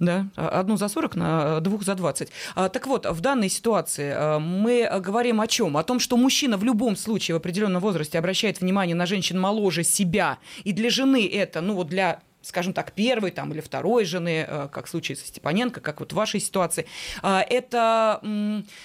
[0.00, 2.28] Да, одну за 40 на двух за 20.
[2.56, 5.76] А, так вот, в данной ситуации а, мы говорим о чем?
[5.76, 9.84] О том, что мужчина в любом случае в определенном возрасте обращает внимание на женщин моложе
[9.84, 10.38] себя.
[10.64, 14.68] И для жены это, ну вот для скажем так, первой там, или второй жены, э,
[14.70, 16.86] как в случае со Степаненко, как вот в вашей ситуации,
[17.22, 18.20] а, это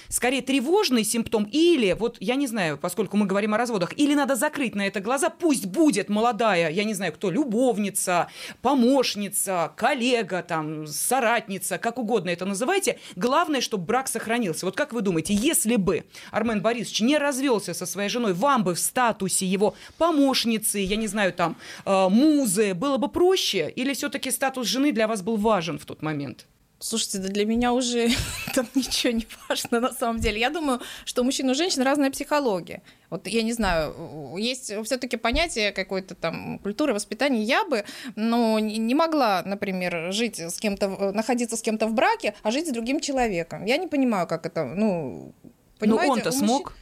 [0.07, 4.35] скорее тревожный симптом или, вот я не знаю, поскольку мы говорим о разводах, или надо
[4.35, 8.29] закрыть на это глаза, пусть будет молодая, я не знаю кто, любовница,
[8.61, 14.65] помощница, коллега, там, соратница, как угодно это называйте, главное, чтобы брак сохранился.
[14.65, 18.73] Вот как вы думаете, если бы Армен Борисович не развелся со своей женой, вам бы
[18.73, 23.93] в статусе его помощницы, я не знаю, там, э, музы, было бы проще, проще, или
[23.93, 26.45] все-таки статус жены для вас был важен в тот момент?
[26.81, 28.09] Слушайте, да для меня уже
[28.55, 30.39] там ничего не важно на самом деле.
[30.39, 32.81] Я думаю, что у мужчин и женщин разная психология.
[33.09, 37.43] Вот я не знаю, есть все-таки понятие какой-то там культуры воспитания.
[37.43, 37.83] Я бы,
[38.15, 42.71] ну, не могла, например, жить с кем-то, находиться с кем-то в браке, а жить с
[42.71, 43.65] другим человеком.
[43.65, 45.33] Я не понимаю, как это, ну,
[45.79, 46.07] понимаете.
[46.07, 46.73] Но он-то смог.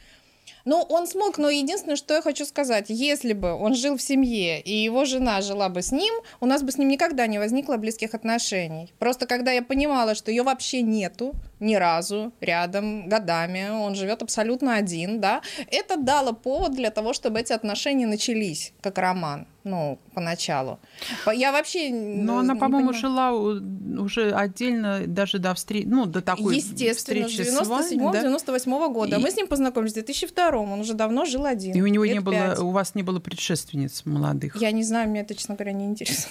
[0.70, 4.60] Ну, он смог, но единственное, что я хочу сказать, если бы он жил в семье,
[4.60, 7.78] и его жена жила бы с ним, у нас бы с ним никогда не возникло
[7.78, 8.92] близких отношений.
[8.98, 14.76] Просто когда я понимала, что ее вообще нету, ни разу рядом годами, он живет абсолютно
[14.76, 20.78] один, да, это дало повод для того, чтобы эти отношения начались, как роман, ну, поначалу.
[21.32, 27.26] Я вообще Но она, по-моему, жила уже отдельно даже до встречи, ну, до такой Естественно,
[27.26, 28.88] встречи с 97-98 да?
[28.88, 29.16] года.
[29.16, 29.18] И...
[29.20, 31.74] Мы с ним познакомились в 2002 он уже давно жил один.
[31.74, 34.56] И у него не было, у вас не было предшественниц молодых?
[34.56, 36.30] Я не знаю, мне это, честно говоря, не интересно.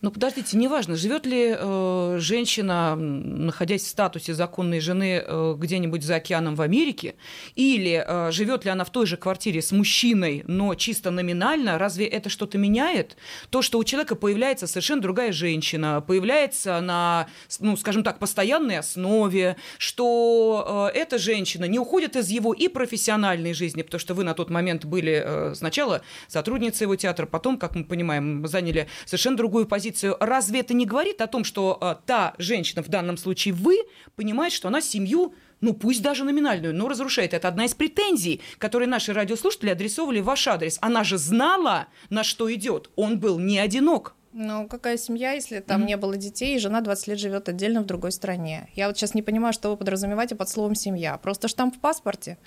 [0.00, 6.16] Ну, подождите, неважно, живет ли э, женщина, находясь в статусе законной жены э, где-нибудь за
[6.16, 7.16] океаном в Америке,
[7.56, 12.06] или э, живет ли она в той же квартире с мужчиной, но чисто номинально, разве
[12.06, 13.16] это что-то меняет?
[13.50, 17.26] То, что у человека появляется совершенно другая женщина, появляется на,
[17.58, 23.52] ну, скажем так, постоянной основе, что э, эта женщина не уходит из его и профессиональной
[23.52, 27.74] жизни, потому что вы на тот момент были э, сначала сотрудницей его театра, потом, как
[27.74, 31.96] мы понимаем, заняли совершенно другую позицию позицию, разве это не говорит о том, что э,
[32.06, 33.78] та женщина, в данном случае вы,
[34.16, 37.34] понимает, что она семью ну пусть даже номинальную, но разрушает.
[37.34, 40.78] Это одна из претензий, которые наши радиослушатели адресовали в ваш адрес.
[40.80, 42.90] Она же знала, на что идет.
[42.94, 44.14] Он был не одинок.
[44.32, 45.86] Ну, какая семья, если там mm-hmm.
[45.86, 48.68] не было детей, и жена 20 лет живет отдельно в другой стране?
[48.74, 51.16] Я вот сейчас не понимаю, что вы подразумеваете под словом семья.
[51.18, 52.38] Просто штамп в паспорте.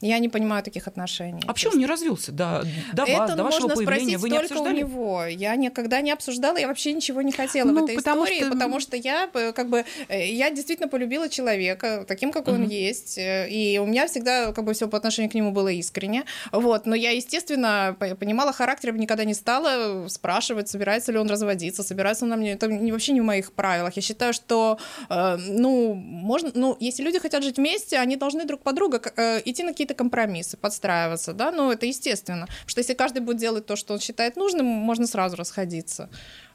[0.00, 1.42] Я не понимаю таких отношений.
[1.46, 4.16] А почему он не развился до, до Это вас, до вашего можно появления?
[4.16, 5.24] Вы не только у него.
[5.24, 8.50] Я никогда не обсуждала, я вообще ничего не хотела ну, в этой потому истории, что...
[8.50, 12.62] потому что я э, как бы э, я действительно полюбила человека таким, какой угу.
[12.62, 15.68] он есть, э, и у меня всегда как бы все по отношению к нему было
[15.68, 16.86] искренне, вот.
[16.86, 22.30] Но я естественно понимала характер, никогда не стала спрашивать, собирается ли он разводиться, собирается он
[22.30, 22.52] на мне.
[22.52, 23.96] Это вообще не в моих правилах.
[23.96, 28.72] Я считаю, что ну можно, ну если люди хотят жить вместе, они должны друг по
[28.72, 33.20] другу идти на какие какие-то компромиссы, подстраиваться, да, но это естественно, потому что если каждый
[33.20, 36.08] будет делать то, что он считает нужным, можно сразу расходиться.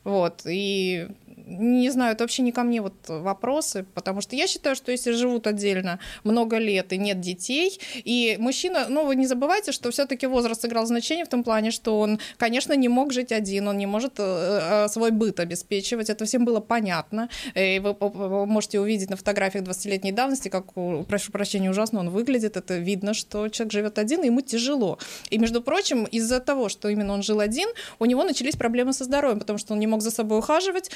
[0.03, 1.07] Вот, и
[1.45, 5.11] не знаю, это вообще не ко мне вот вопросы, потому что я считаю, что если
[5.11, 10.27] живут отдельно много лет и нет детей, и мужчина, ну вы не забывайте, что все-таки
[10.27, 13.85] возраст сыграл значение в том плане, что он, конечно, не мог жить один, он не
[13.85, 19.15] может э, э свой быт обеспечивать, это всем было понятно, и вы можете увидеть на
[19.15, 20.73] фотографиях 20-летней давности, как,
[21.07, 24.97] прошу прощения, ужасно он выглядит, это видно, что человек живет один, и ему тяжело.
[25.29, 29.03] И, между прочим, из-за того, что именно он жил один, у него начались проблемы со
[29.03, 30.91] здоровьем, потому что он не мог за собой ухаживать,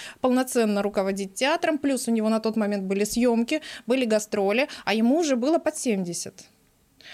[0.82, 5.36] руководить театром, плюс у него на тот момент были съемки, были гастроли, а ему уже
[5.36, 6.46] было под 70.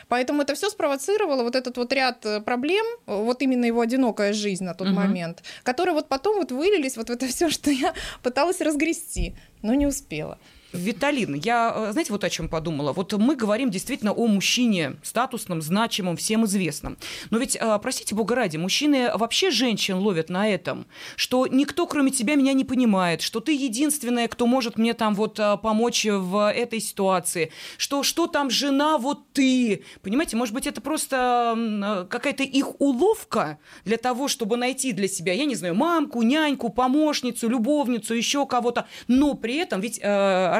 [0.07, 4.63] Поэтому это все спровоцировало вот этот вот ряд э, проблем, вот именно его одинокая жизнь
[4.63, 4.95] на тот угу.
[4.95, 9.73] момент, которые вот потом вот вылились вот в это все, что я пыталась разгрести, но
[9.73, 10.39] не успела.
[10.73, 12.93] Виталин, я, э, знаете, вот о чем подумала.
[12.93, 16.97] Вот мы говорим действительно о мужчине статусном, значимом, всем известном.
[17.29, 22.09] Но ведь, э, простите бога ради, мужчины вообще женщин ловят на этом, что никто, кроме
[22.09, 26.51] тебя, меня не понимает, что ты единственная, кто может мне там вот э, помочь в
[26.51, 29.83] этой ситуации, что что там жена, вот ты.
[30.01, 35.45] Понимаете, может быть, это просто какая-то их уловка для того, чтобы найти для себя, я
[35.45, 38.88] не знаю, мамку, няньку, помощницу, любовницу, еще кого-то.
[39.07, 39.99] Но при этом ведь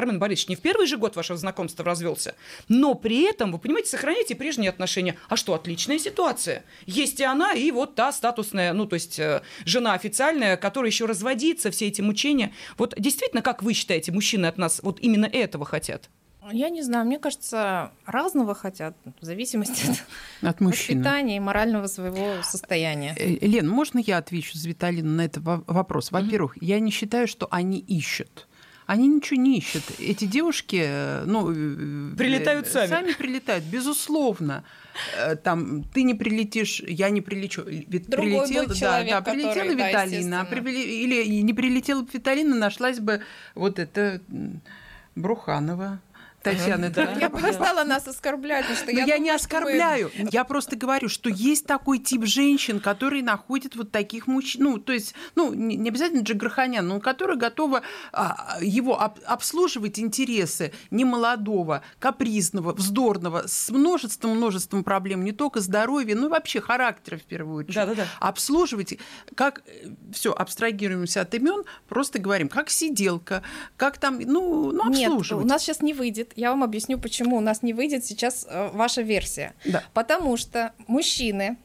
[0.04, 2.34] Армен Борисович не в первый же год вашего знакомства развелся,
[2.68, 5.16] но при этом, вы понимаете, сохраняете прежние отношения.
[5.28, 6.64] А что, отличная ситуация.
[6.86, 11.06] Есть и она, и вот та статусная, ну, то есть э, жена официальная, которая еще
[11.06, 12.52] разводится, все эти мучения.
[12.76, 16.10] Вот действительно, как вы считаете, мужчины от нас вот именно этого хотят?
[16.52, 19.90] Я не знаю, мне кажется, разного хотят, в зависимости
[20.42, 21.00] от, от мужчины.
[21.00, 23.14] воспитания и морального своего состояния.
[23.18, 26.10] Э, Лен, можно я отвечу за Виталина на этот вопрос?
[26.10, 26.66] Во-первых, mm-hmm.
[26.66, 28.46] я не считаю, что они ищут.
[28.86, 29.82] Они ничего не ищут.
[29.98, 32.86] Эти девушки, э, ну, э, прилетают сами.
[32.86, 34.64] Сами прилетают, безусловно.
[35.16, 37.62] Э, там ты не прилетишь, я не прилечу.
[37.62, 43.00] Ведь Другой прилетела, да, человек, да, прилетела который, Виталина, да, или не прилетела Виталина, нашлась
[43.00, 43.22] бы
[43.54, 44.20] вот эта
[45.14, 46.00] Бруханова.
[46.44, 47.12] Татьяна, да.
[47.18, 50.10] Я бы не стала нас оскорблять, потому что я, я не оскорбляю.
[50.16, 50.28] Мы...
[50.30, 54.64] Я просто говорю, что есть такой тип женщин, которые находят вот таких мужчин.
[54.64, 57.80] Ну, то есть, ну, не обязательно Джигарханян, но которые готовы
[58.12, 66.26] а, его об, обслуживать интересы немолодого, капризного, вздорного, с множеством-множеством проблем, не только здоровья, но
[66.26, 67.74] и вообще характера в первую очередь.
[67.74, 68.06] Да, да, да.
[68.20, 68.98] Обслуживать,
[69.34, 69.62] как
[70.12, 73.42] все, абстрагируемся от имен, просто говорим, как сиделка,
[73.76, 75.44] как там, ну, ну обслуживать.
[75.44, 78.46] Нет, у нас сейчас не выйдет я вам объясню, почему у нас не выйдет сейчас
[78.48, 79.52] э, ваша версия.
[79.64, 79.82] Да.
[79.92, 81.56] Потому что мужчины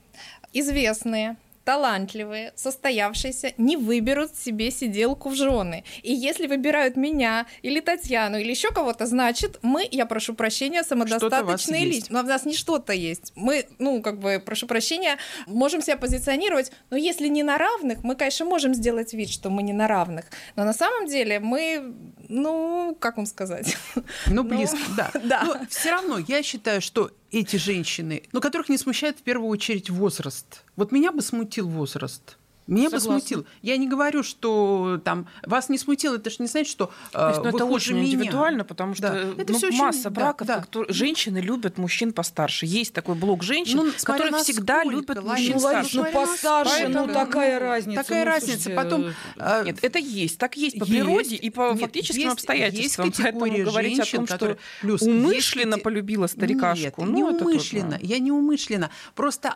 [0.54, 1.38] известные,
[1.70, 5.84] талантливые, состоявшиеся не выберут себе сиделку в жены.
[6.02, 11.86] И если выбирают меня или Татьяну или еще кого-то, значит, мы, я прошу прощения, самодостаточные
[11.86, 12.12] личности.
[12.12, 13.34] Но у нас не что-то есть.
[13.36, 18.16] Мы, ну, как бы, прошу прощения, можем себя позиционировать, но если не на равных, мы,
[18.16, 20.26] конечно, можем сделать вид, что мы не на равных.
[20.56, 21.94] Но на самом деле мы,
[22.30, 23.78] ну, как вам сказать?
[24.26, 25.12] Ну, близко, ну, да.
[25.24, 25.44] да.
[25.44, 29.90] Но все равно я считаю, что эти женщины, но которых не смущает в первую очередь
[29.90, 30.64] возраст.
[30.76, 32.38] Вот меня бы смутил возраст.
[32.70, 33.14] Меня Согласна.
[33.14, 33.46] бы смутило.
[33.62, 37.44] Я не говорю, что там вас не смутило, это же не значит, что э, есть,
[37.44, 38.06] ну, это очень меня.
[38.06, 39.42] индивидуально, потому что да.
[39.42, 40.10] это ну, все масса очень...
[40.12, 40.84] браков, да, да.
[40.90, 42.66] женщины любят мужчин постарше.
[42.68, 45.98] Есть такой блок женщин, ну, которые всегда сколько, любят мужчин ну, старше.
[45.98, 48.04] Ну, постарше, Поэтому, ну такая разница.
[48.04, 48.62] Такая ну, разница.
[48.62, 50.96] Слушайте, Потом э, нет, это есть, так есть по есть.
[50.96, 53.08] природе и по нет, фактическим есть, обстоятельствам.
[53.08, 55.84] Есть Поэтому говорить женщин, о том, что плюс умышленно есть...
[55.84, 57.98] полюбила старикашку, нет, ну, не умышленно.
[58.02, 58.92] Я не умышленно.
[59.16, 59.56] Просто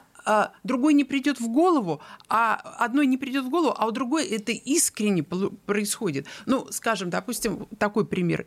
[0.64, 4.52] другой не придет в голову, а одной не придет в голову, а у другой это
[4.52, 6.28] искренне происходит.
[6.46, 8.46] Ну, скажем, допустим, такой пример.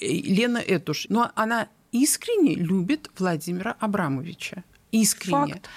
[0.00, 1.06] Лена Этуш.
[1.08, 4.64] Но она искренне любит Владимира Абрамовича.
[4.92, 5.54] Искренне.
[5.54, 5.68] Факт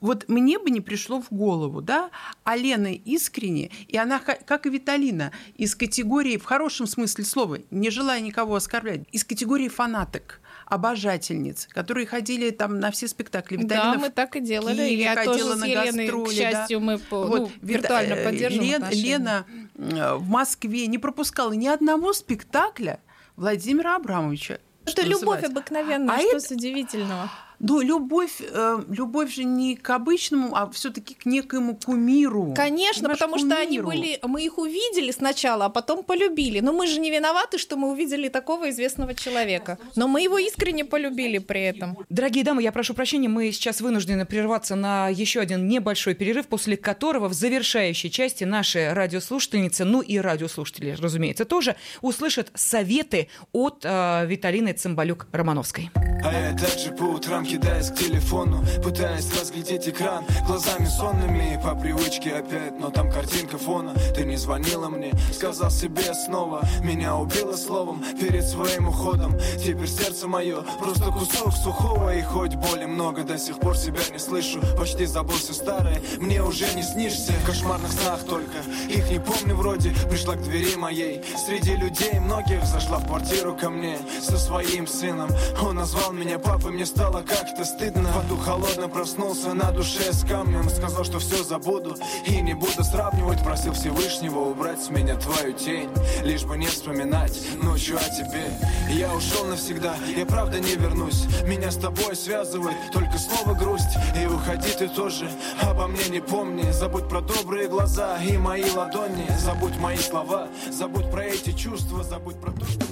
[0.00, 2.10] вот мне бы не пришло в голову, да,
[2.44, 7.90] а Лена искренне, и она, как и Виталина, из категории, в хорошем смысле слова, не
[7.90, 13.56] желая никого оскорблять, из категории фанаток обожательниц, которые ходили там на все спектакли.
[13.56, 14.76] Виталина да, мы так и делали.
[14.76, 16.28] Киеве Я ходила тоже на Еленой, гастроли.
[16.28, 16.84] К счастью, да.
[16.84, 22.12] мы вот, ну, виртуально э, поддерживаем Лен, Лена э, в Москве не пропускала ни одного
[22.12, 23.00] спектакля
[23.36, 24.60] Владимира Абрамовича.
[24.84, 26.54] Это любовь обыкновенная, а что это...
[26.54, 27.30] удивительного?
[27.60, 32.54] Ну, любовь, э, любовь же не к обычному, а все-таки к некоему кумиру.
[32.54, 33.50] Конечно, Понимаешь, потому кумиру.
[33.50, 36.60] что они были, мы их увидели сначала, а потом полюбили.
[36.60, 39.78] Но мы же не виноваты, что мы увидели такого известного человека.
[39.96, 41.98] Но мы его искренне полюбили при этом.
[42.08, 46.76] Дорогие дамы, я прошу прощения, мы сейчас вынуждены прерваться на еще один небольшой перерыв, после
[46.76, 54.26] которого в завершающей части наши радиослушательницы, ну и радиослушатели, разумеется, тоже услышат советы от э,
[54.26, 55.90] Виталины Цымбалюк-Романовской.
[56.24, 62.34] А я также по утрам кидаясь к телефону Пытаясь разглядеть экран глазами сонными По привычке
[62.34, 68.04] опять, но там картинка фона Ты не звонила мне, сказал себе снова Меня убило словом
[68.20, 73.58] перед своим уходом Теперь сердце мое просто кусок сухого И хоть боли много, до сих
[73.58, 78.24] пор себя не слышу Почти забыл все старое, мне уже не снишься В кошмарных снах
[78.24, 83.56] только, их не помню вроде Пришла к двери моей, среди людей многих Зашла в квартиру
[83.56, 85.30] ко мне со своим сыном
[85.62, 88.10] Он назвал меня папой, мне стало как-то стыдно.
[88.12, 90.68] Воду холодно проснулся на душе с камнем.
[90.70, 93.42] Сказал, что все забуду и не буду сравнивать.
[93.42, 95.88] Просил Всевышнего убрать с меня твою тень
[96.24, 98.50] Лишь бы не вспоминать ночью о тебе.
[98.90, 101.26] Я ушел навсегда, я правда не вернусь.
[101.44, 103.96] Меня с тобой связывает только слово грусть.
[104.20, 105.30] И уходи ты тоже,
[105.60, 106.70] обо мне не помни.
[106.70, 109.28] Забудь про добрые глаза и мои ладони.
[109.38, 112.86] Забудь мои слова, забудь про эти чувства Забудь про то, что...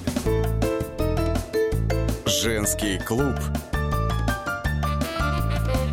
[2.27, 3.35] Женский клуб.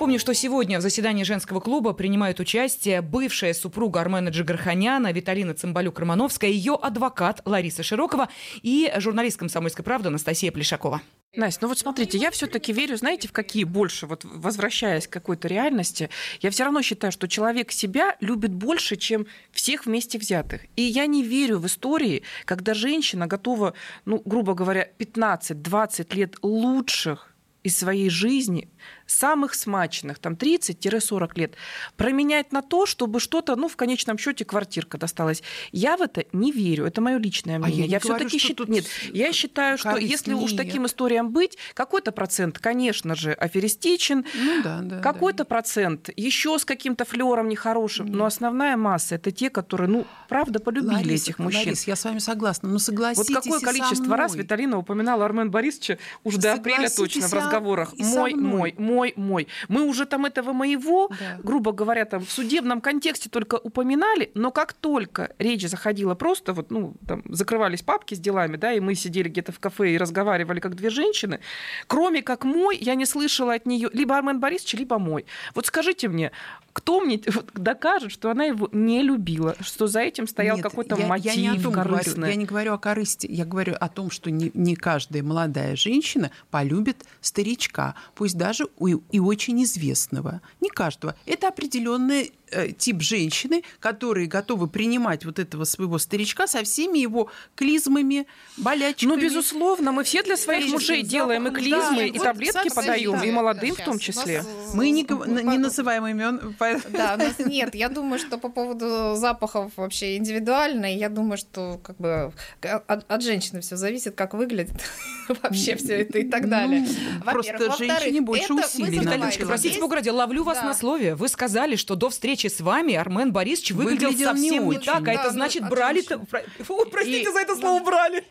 [0.00, 6.48] Напомню, что сегодня в заседании женского клуба принимают участие бывшая супруга Армена Джигарханяна Виталина Цымбалюк-Романовская,
[6.48, 8.30] ее адвокат Лариса Широкова
[8.62, 11.02] и журналист «Комсомольской правды» Анастасия Плешакова.
[11.36, 15.48] Настя, ну вот смотрите, я все-таки верю, знаете, в какие больше, вот возвращаясь к какой-то
[15.48, 16.08] реальности,
[16.40, 20.62] я все равно считаю, что человек себя любит больше, чем всех вместе взятых.
[20.76, 23.74] И я не верю в истории, когда женщина готова,
[24.06, 27.30] ну, грубо говоря, 15-20 лет лучших
[27.62, 28.68] из своей жизни
[29.10, 31.54] самых смачных, там 30-40 лет,
[31.96, 35.42] променять на то, чтобы что-то, ну, в конечном счете квартирка досталась.
[35.72, 36.86] Я в это не верю.
[36.86, 37.84] Это мое личное мнение.
[37.84, 38.70] А я, я все-таки считаю.
[38.70, 44.62] Нет, я считаю, что если уж таким историям быть, какой-то процент, конечно же, аферистичен, ну,
[44.62, 45.44] да, да, какой-то да.
[45.44, 48.14] процент еще с каким-то флером нехорошим, Нет.
[48.14, 51.60] но основная масса это те, которые, ну, правда, полюбили Ларис, этих мужчин.
[51.60, 52.68] Ларис, я с вами согласна.
[52.68, 57.32] Но согласитесь Вот какое количество раз Виталина упоминала Армен Борисовича уже до апреля точно в
[57.32, 57.94] разговорах.
[57.98, 59.48] Мой, мой, мой мой, мой.
[59.68, 61.38] Мы уже там этого моего, да.
[61.42, 66.70] грубо говоря, там в судебном контексте только упоминали, но как только речь заходила просто, вот,
[66.70, 70.60] ну, там, закрывались папки с делами, да, и мы сидели где-то в кафе и разговаривали
[70.60, 71.40] как две женщины,
[71.86, 75.26] кроме как мой, я не слышала от нее либо Армен Борисович, либо мой.
[75.54, 76.32] Вот скажите мне,
[76.72, 77.20] кто мне
[77.54, 81.58] докажет, что она его не любила, что за этим стоял какой-то я, мотив я не
[81.58, 82.14] о том корыстный?
[82.14, 85.76] Говорю, я не говорю о корысти, я говорю о том, что не, не каждая молодая
[85.76, 90.40] женщина полюбит старичка, пусть даже у и очень известного.
[90.60, 91.14] Не каждого.
[91.26, 97.30] Это определенный э, тип женщины, которые готовы принимать вот этого своего старичка со всеми его
[97.54, 98.26] клизмами,
[98.56, 99.10] болячками.
[99.10, 102.74] Ну, безусловно, мы все для своих Конечно, мужей делаем и клизмы, да, и вот таблетки
[102.74, 104.44] подаем, да, и молодым да, в том числе.
[104.74, 106.54] Мы не, не называем имен.
[106.90, 107.74] Да, нас нет.
[107.74, 110.94] Я думаю, что по поводу запахов вообще индивидуально.
[110.94, 112.32] Я думаю, что как бы
[112.62, 114.80] от, от женщины все зависит, как выглядит
[115.42, 116.86] вообще все это и так далее.
[117.24, 119.46] Ну, просто женщине больше усилий.
[119.46, 121.14] Простите, Бограде, ловлю вас на слове.
[121.14, 125.06] Вы сказали, что до встречи с вами Армен Борисович выглядел, выглядел совсем не, не так,
[125.08, 126.02] а это ну, значит брали...
[126.90, 128.24] Простите за это слово брали.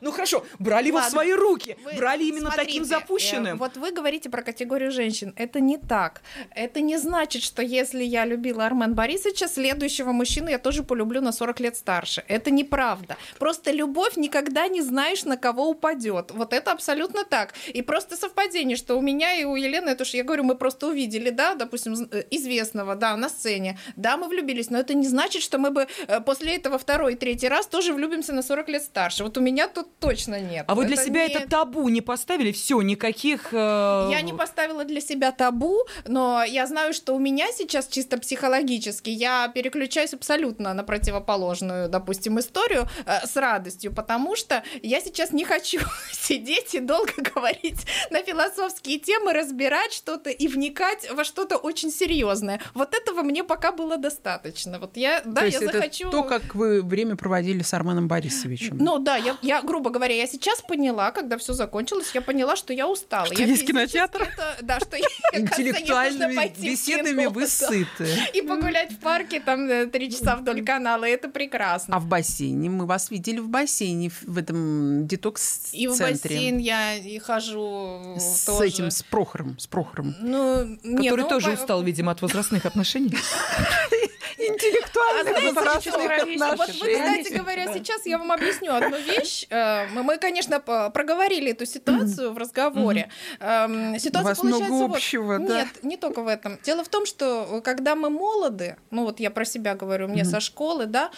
[0.00, 3.56] Ну хорошо, брали его в свои руки, брали именно таким запущенным.
[3.56, 5.32] Э, вот вы говорите про категорию женщин.
[5.36, 6.22] Это не так.
[6.54, 11.32] Это не значит, что если я любила Армен Борисовича, следующего мужчину я тоже полюблю на
[11.32, 12.24] 40 лет старше.
[12.28, 13.16] Это неправда.
[13.38, 16.30] Просто любовь никогда не знаешь, на кого упадет.
[16.30, 17.54] Вот это абсолютно так.
[17.68, 20.86] И просто совпадение, что у меня и у Елены, это уж я говорю, мы просто
[20.86, 23.78] увидели, да, допустим, э, известного, да, на сцене.
[23.96, 27.16] Да, мы влюбились, но это не значит, что мы бы э, после этого второй и
[27.16, 29.24] третий раз тоже влюбимся на 40 лет старше.
[29.24, 30.64] Вот у меня тут точно нет.
[30.68, 31.34] А вы для себя не...
[31.34, 32.52] это табу не поставили?
[32.52, 33.52] Все, никаких...
[33.52, 34.08] Э...
[34.10, 39.10] Я не поставила для себя табу, но я знаю, что у меня сейчас чисто психологически
[39.10, 45.44] я переключаюсь абсолютно на противоположную, допустим, историю э, с радостью, потому что я сейчас не
[45.44, 45.80] хочу
[46.12, 52.60] сидеть и долго говорить на философские темы разбирать что-то и вникать во что-то очень серьезное.
[52.74, 54.78] Вот этого мне пока было достаточно.
[54.78, 56.10] Вот я, да, то я захочу.
[56.10, 58.78] То, как вы время проводили с Арменом Борисовичем.
[58.78, 62.72] Ну да, я, я, грубо говоря, я сейчас поняла, когда все закончилось, я поняла, что
[62.72, 63.26] я устала.
[63.26, 64.22] Что я есть кинотеатр?
[64.22, 68.08] Это, да, что я, Интеллектуальными беседами вы сыты.
[68.34, 71.96] И погулять в парке там э, три часа вдоль канала, это прекрасно.
[71.96, 72.68] А в бассейне?
[72.68, 75.80] Мы вас видели в бассейне, в этом детокс-центре.
[75.80, 78.66] И в бассейн я и хожу С тоже.
[78.66, 80.14] этим, с Прохором, с Прохором.
[80.20, 83.14] Ну, нет, Который ну, тоже по- устал, видимо, от возрастных отношений.
[84.48, 86.56] Интеллектуально А возрастных?
[86.56, 89.46] Вот вы, кстати говоря, сейчас я вам объясню одну вещь.
[89.50, 93.08] Э, Мы, конечно, проговорили эту ситуацию в разговоре.
[93.40, 95.62] Эм, Ситуация получается вот- общего, да?
[95.62, 96.58] Нет, не только в этом.
[96.64, 100.24] Дело в том, что э, когда мы молоды, ну вот я про себя говорю, мне
[100.24, 101.10] со школы, да,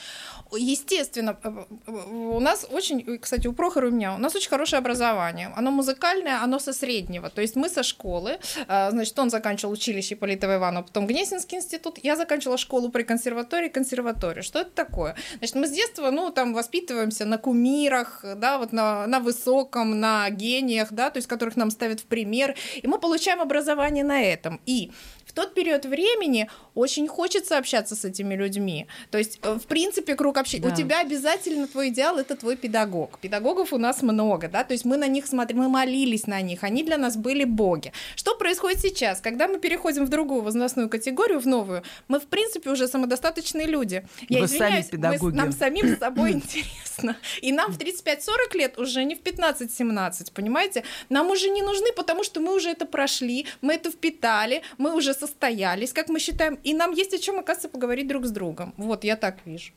[0.53, 4.79] естественно, э, у нас очень, кстати, у Прохора и у меня, у нас очень хорошее
[4.79, 5.53] образование.
[5.57, 7.31] Оно музыкальное, оно со среднего.
[7.31, 12.17] То есть мы со школы, значит, он заканчивал училище Политова Иванова, потом Гнесинский институт, я
[12.17, 14.43] заканчивала школу при консерватории, консерваторию.
[14.43, 15.15] Что это такое?
[15.39, 20.29] Значит, мы с детства, ну, там, воспитываемся на кумирах, да, вот на, на высоком, на
[20.31, 24.61] гениях, да, то есть которых нам ставят в пример, и мы получаем образование на этом.
[24.67, 24.91] И
[25.35, 28.87] тот период времени очень хочется общаться с этими людьми.
[29.11, 30.69] То есть, э, в принципе, круг общения.
[30.69, 30.73] Да.
[30.73, 33.19] У тебя обязательно твой идеал это твой педагог.
[33.21, 36.63] Педагогов у нас много, да, то есть мы на них смотрим, мы молились на них,
[36.65, 37.93] они для нас были боги.
[38.17, 39.21] Что происходит сейчас?
[39.21, 44.07] Когда мы переходим в другую возрастную категорию, в новую, мы, в принципе, уже самодостаточные люди.
[44.29, 45.35] Я Вы сами извиняюсь, мы с- педагоги.
[45.37, 47.17] нам самим с собой интересно.
[47.43, 50.85] И нам в 35-40 лет уже не в 15-17, понимаете?
[51.09, 55.15] Нам уже не нужны, потому что мы уже это прошли, мы это впитали, мы уже
[55.27, 58.75] состоялись, как мы считаем, и нам есть о чем, оказывается, поговорить друг с другом.
[58.77, 59.73] Вот, я так вижу.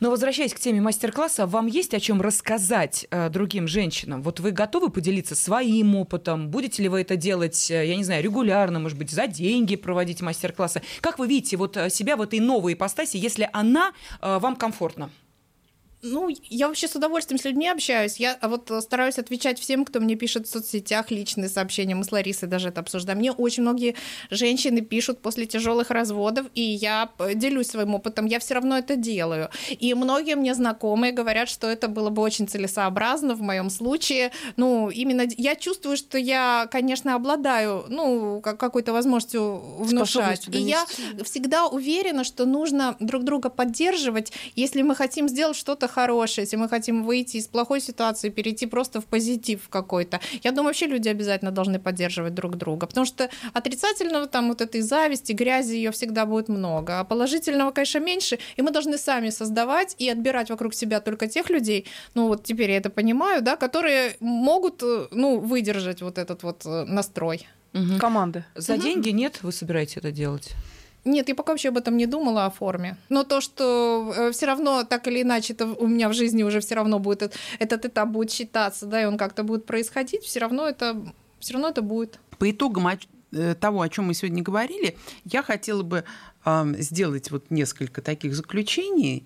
[0.00, 4.22] Но возвращаясь к теме мастер-класса, вам есть о чем рассказать э, другим женщинам?
[4.22, 6.48] Вот вы готовы поделиться своим опытом?
[6.48, 10.20] Будете ли вы это делать, э, я не знаю, регулярно, может быть, за деньги проводить
[10.20, 10.82] мастер-классы?
[11.00, 15.10] Как вы видите вот э, себя в этой новой ипостаси, если она э, вам комфортна?
[16.02, 18.16] Ну, я вообще с удовольствием с людьми общаюсь.
[18.16, 21.94] Я а вот э, стараюсь отвечать всем, кто мне пишет в соцсетях личные сообщения.
[21.94, 23.20] Мы с Ларисой даже это обсуждаем.
[23.20, 23.94] Мне очень многие
[24.28, 28.26] женщины пишут после тяжелых разводов, и я делюсь своим опытом.
[28.26, 29.48] Я все равно это делаю.
[29.70, 34.32] И многие мне знакомые говорят, что это было бы очень целесообразно в моем случае.
[34.56, 40.48] Ну, именно я чувствую, что я, конечно, обладаю, ну, как- какой-то возможностью внушать.
[40.48, 40.84] И я
[41.22, 46.68] всегда уверена, что нужно друг друга поддерживать, если мы хотим сделать что-то хорошее, если мы
[46.68, 50.20] хотим выйти из плохой ситуации, перейти просто в позитив какой-то.
[50.42, 54.80] Я думаю, вообще люди обязательно должны поддерживать друг друга, потому что отрицательного там вот этой
[54.80, 59.94] зависти, грязи ее всегда будет много, а положительного, конечно, меньше, и мы должны сами создавать
[59.98, 64.16] и отбирать вокруг себя только тех людей, ну вот теперь я это понимаю, да, которые
[64.20, 67.46] могут, э, ну, выдержать вот этот вот э, настрой.
[67.98, 68.44] Команды.
[68.54, 70.54] За деньги нет, вы собираетесь это делать?
[71.04, 72.96] Нет, я пока вообще об этом не думала о форме.
[73.08, 76.76] Но то, что все равно так или иначе это у меня в жизни уже все
[76.76, 80.68] равно будет этот, этот этап будет считаться, да, и он как-то будет происходить, все равно
[80.68, 81.02] это
[81.40, 82.20] все равно это будет.
[82.38, 82.88] По итогам
[83.32, 86.04] э, того, о чем мы сегодня говорили, я хотела бы
[86.78, 89.24] сделать вот несколько таких заключений,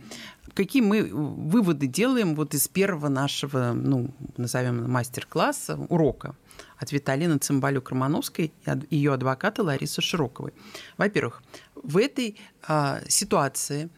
[0.52, 6.34] какие мы выводы делаем вот из первого нашего, ну, назовем мастер-класса, урока
[6.76, 8.52] от Виталины Цымбалюк-Романовской
[8.90, 10.52] и ее адвоката Ларисы Широковой.
[10.98, 11.42] Во-первых,
[11.86, 13.88] в этой а, ситуации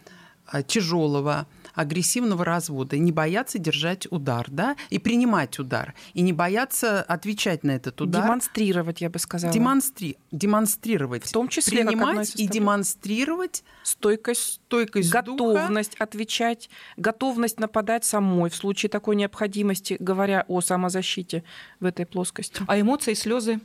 [0.47, 7.03] а, тяжелого, агрессивного развода, не бояться держать удар, да, и принимать удар, и не бояться
[7.03, 8.24] отвечать на этот удар.
[8.24, 9.53] Демонстрировать, я бы сказала.
[9.53, 10.16] Демонстри...
[10.32, 11.24] Демонстрировать.
[11.24, 15.22] В том числе, принимать и демонстрировать стойкость, стойкость духа.
[15.22, 21.45] готовность отвечать, готовность нападать самой в случае такой необходимости, говоря о самозащите
[21.78, 22.62] в этой плоскости.
[22.66, 23.61] А эмоции, слезы?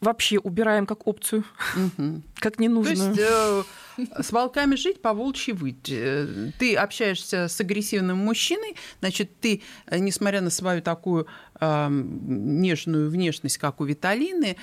[0.00, 1.44] Вообще убираем как опцию,
[2.36, 3.14] как То ненужную.
[3.14, 3.62] есть э,
[4.18, 5.90] с волками жить, по волчьи выть.
[5.90, 11.26] Э, Ты общаешься с агрессивным мужчиной, значит, ты, э, несмотря на свою такую
[11.60, 14.56] э, нежную внешность, как у Виталины,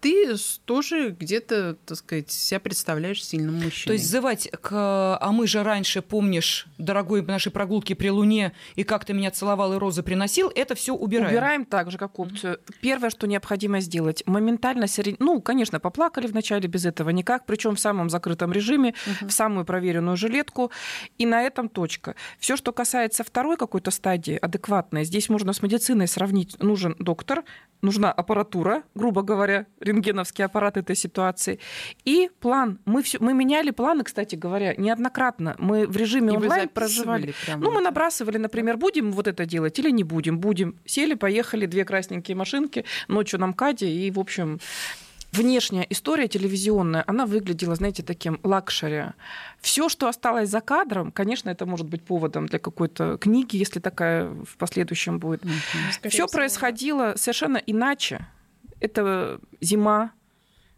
[0.00, 0.34] ты
[0.64, 3.86] тоже где-то, так сказать, себя представляешь сильным мужчиной.
[3.86, 8.84] То есть зывать к «а мы же раньше, помнишь, дорогой наши прогулки при луне, и
[8.84, 11.30] как ты меня целовал и розы приносил», это все убираем.
[11.30, 12.60] Убираем так же, как опцию.
[12.80, 14.86] Первое, что необходимо сделать, моментально,
[15.18, 19.28] ну, конечно, поплакали вначале без этого никак, причем в самом закрытом режиме, режиме, угу.
[19.28, 20.70] в самую проверенную жилетку,
[21.18, 22.14] и на этом точка.
[22.38, 26.56] Все, что касается второй какой-то стадии, адекватной, здесь можно с медициной сравнить.
[26.62, 27.44] Нужен доктор,
[27.82, 31.58] нужна аппаратура, грубо говоря, рентгеновский аппарат этой ситуации,
[32.04, 32.78] и план.
[32.84, 35.54] Мы, все, мы меняли планы, кстати говоря, неоднократно.
[35.58, 37.34] Мы в режиме онлайн проживали.
[37.56, 40.38] Ну, мы набрасывали, например, будем вот это делать или не будем.
[40.38, 40.76] Будем.
[40.84, 44.58] Сели, поехали, две красненькие машинки, ночью на МКАДе, и, в общем,
[45.32, 49.12] внешняя история телевизионная, она выглядела, знаете, таким лакшери.
[49.60, 54.28] Все, что осталось за кадром, конечно, это может быть поводом для какой-то книги, если такая
[54.28, 55.44] в последующем будет.
[55.44, 56.08] Mm-hmm.
[56.08, 58.26] Все происходило совершенно иначе.
[58.80, 60.12] Это зима,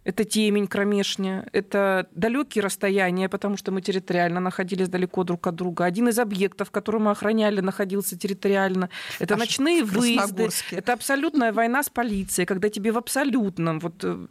[0.05, 5.85] это темень кромешня, это далекие расстояния, потому что мы территориально находились далеко друг от друга.
[5.85, 8.89] Один из объектов, который мы охраняли, находился территориально.
[9.19, 10.49] Это Аж ночные выезды.
[10.71, 14.27] Это абсолютная война с полицией, когда тебе в абсолютном вот э,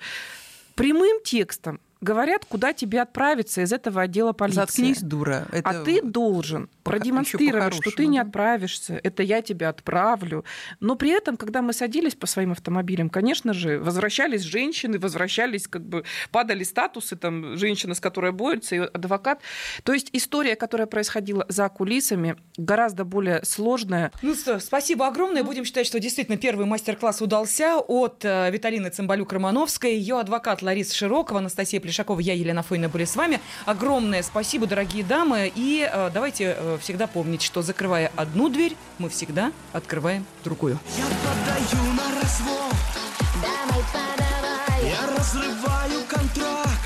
[0.76, 4.59] прямым текстом говорят, куда тебе отправиться из этого отдела полиции.
[4.61, 5.47] Заткнись, дура.
[5.51, 5.69] Это...
[5.69, 8.99] А ты должен продемонстрировать, что ты не отправишься.
[9.03, 10.45] Это я тебя отправлю.
[10.79, 15.85] Но при этом, когда мы садились по своим автомобилям, конечно же, возвращались женщины, возвращались, как
[15.85, 19.41] бы падали статусы, там, женщина, с которой борется, и адвокат.
[19.83, 24.11] То есть история, которая происходила за кулисами, гораздо более сложная.
[24.21, 25.43] Ну что, спасибо огромное.
[25.43, 31.39] Будем считать, что действительно первый мастер-класс удался от э, Виталины Цымбалюк-Романовской, ее адвокат Лариса Широкова,
[31.39, 33.41] Анастасия Плешакова, я, Елена Фойна, были с вами.
[33.65, 35.51] Огромное спасибо, дорогие дамы.
[35.55, 40.79] И э, давайте э, всегда помнить, что закрывая одну дверь, мы всегда открываем другую.
[40.95, 42.75] Я подаю на развод.
[43.41, 44.91] Давай, подавай.
[44.91, 46.78] Я разрываю контракт.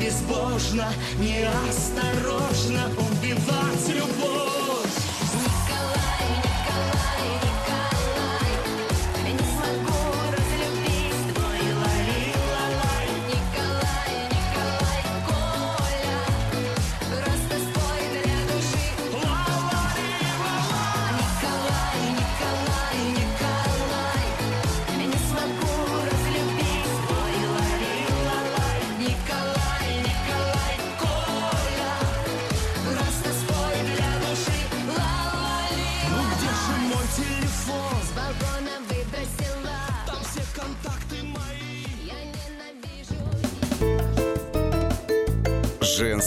[0.00, 0.86] Безбожно,
[1.18, 4.77] неосторожно убивать любовь.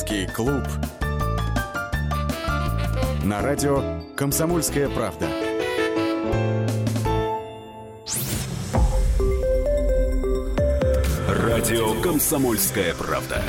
[0.02, 0.64] Женский клуб.
[3.24, 5.28] На радио «Комсомольская правда».
[11.28, 13.44] Радио «Комсомольская правда».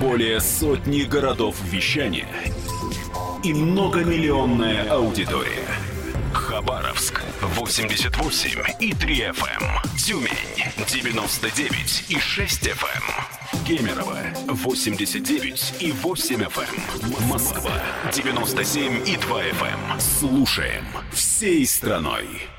[0.00, 2.28] Более сотни городов вещания
[3.42, 5.66] и многомиллионная аудитория.
[6.32, 9.62] Хабаровск 88 и 3 FM.
[9.62, 9.98] Эм.
[9.98, 10.30] Тюмень
[10.86, 13.11] 99 и 6 FM.
[13.66, 16.80] Кемерово 89 и 8 FM.
[17.02, 17.28] Эм.
[17.28, 17.72] Москва
[18.12, 19.92] 97 и 2 FM.
[19.92, 20.00] Эм.
[20.00, 22.51] Слушаем всей страной.